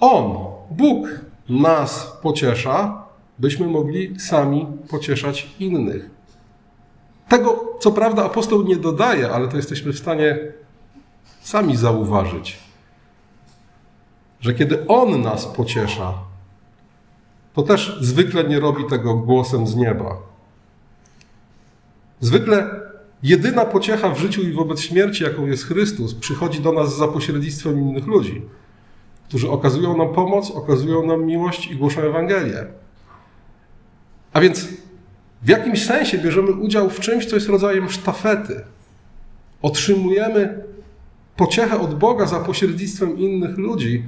On, 0.00 0.50
Bóg, 0.70 1.08
nas 1.48 2.18
pociesza, 2.22 3.04
byśmy 3.38 3.66
mogli 3.66 4.20
sami 4.20 4.66
pocieszać 4.88 5.48
innych. 5.58 6.10
Tego, 7.28 7.64
co 7.80 7.92
prawda, 7.92 8.24
apostoł 8.24 8.62
nie 8.62 8.76
dodaje, 8.76 9.30
ale 9.30 9.48
to 9.48 9.56
jesteśmy 9.56 9.92
w 9.92 9.98
stanie 9.98 10.38
sami 11.40 11.76
zauważyć, 11.76 12.58
że 14.40 14.54
kiedy 14.54 14.86
On 14.86 15.22
nas 15.22 15.46
pociesza, 15.46 16.14
to 17.54 17.62
też 17.62 17.98
zwykle 18.00 18.44
nie 18.44 18.60
robi 18.60 18.84
tego 18.84 19.14
głosem 19.14 19.66
z 19.66 19.76
nieba. 19.76 20.16
Zwykle 22.20 22.80
jedyna 23.22 23.64
pociecha 23.64 24.10
w 24.10 24.18
życiu 24.18 24.42
i 24.42 24.52
wobec 24.52 24.80
śmierci, 24.80 25.24
jaką 25.24 25.46
jest 25.46 25.64
Chrystus, 25.64 26.14
przychodzi 26.14 26.60
do 26.60 26.72
nas 26.72 26.96
za 26.96 27.08
pośrednictwem 27.08 27.80
innych 27.80 28.06
ludzi, 28.06 28.42
którzy 29.30 29.50
okazują 29.50 29.96
nam 29.96 30.12
pomoc, 30.14 30.50
okazują 30.50 31.06
nam 31.06 31.24
miłość 31.24 31.66
i 31.66 31.76
głoszą 31.76 32.00
Ewangelię. 32.00 32.66
A 34.32 34.40
więc 34.40 34.68
w 35.42 35.48
jakimś 35.48 35.86
sensie 35.86 36.18
bierzemy 36.18 36.52
udział 36.52 36.90
w 36.90 37.00
czymś, 37.00 37.26
co 37.26 37.36
jest 37.36 37.48
rodzajem 37.48 37.90
sztafety. 37.90 38.64
Otrzymujemy 39.62 40.64
pociechę 41.36 41.80
od 41.80 41.98
Boga 41.98 42.26
za 42.26 42.40
pośrednictwem 42.40 43.18
innych 43.18 43.58
ludzi, 43.58 44.04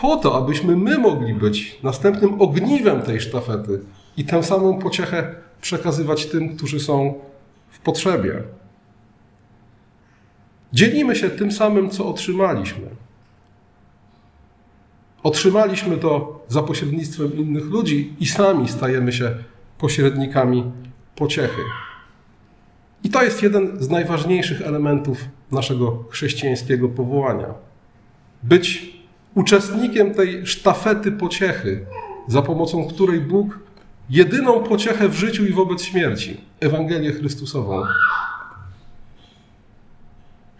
po 0.00 0.16
to, 0.16 0.36
abyśmy 0.36 0.76
my 0.76 0.98
mogli 0.98 1.34
być 1.34 1.78
następnym 1.82 2.42
ogniwem 2.42 3.02
tej 3.02 3.20
sztafety 3.20 3.80
i 4.16 4.24
tę 4.24 4.42
samą 4.42 4.78
pociechę 4.78 5.34
przekazywać 5.60 6.26
tym, 6.26 6.56
którzy 6.56 6.80
są 6.80 7.14
w 7.70 7.78
potrzebie. 7.78 8.42
Dzielimy 10.72 11.16
się 11.16 11.30
tym 11.30 11.52
samym, 11.52 11.90
co 11.90 12.08
otrzymaliśmy. 12.08 13.03
Otrzymaliśmy 15.24 15.96
to 15.96 16.40
za 16.48 16.62
pośrednictwem 16.62 17.36
innych 17.36 17.64
ludzi 17.64 18.14
i 18.20 18.26
sami 18.26 18.68
stajemy 18.68 19.12
się 19.12 19.34
pośrednikami 19.78 20.72
pociechy. 21.16 21.62
I 23.04 23.10
to 23.10 23.22
jest 23.22 23.42
jeden 23.42 23.82
z 23.82 23.88
najważniejszych 23.88 24.62
elementów 24.62 25.18
naszego 25.50 26.04
chrześcijańskiego 26.10 26.88
powołania. 26.88 27.54
Być 28.42 28.96
uczestnikiem 29.34 30.14
tej 30.14 30.46
sztafety 30.46 31.12
pociechy, 31.12 31.86
za 32.28 32.42
pomocą 32.42 32.88
której 32.88 33.20
Bóg 33.20 33.58
jedyną 34.10 34.62
pociechę 34.62 35.08
w 35.08 35.14
życiu 35.14 35.46
i 35.46 35.52
wobec 35.52 35.82
śmierci, 35.82 36.40
Ewangelię 36.60 37.12
Chrystusową, 37.12 37.82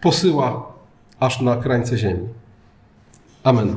posyła 0.01 0.73
aż 1.19 1.41
na 1.41 1.55
krańce 1.55 1.97
ziemi. 1.97 2.27
Amen. 3.43 3.75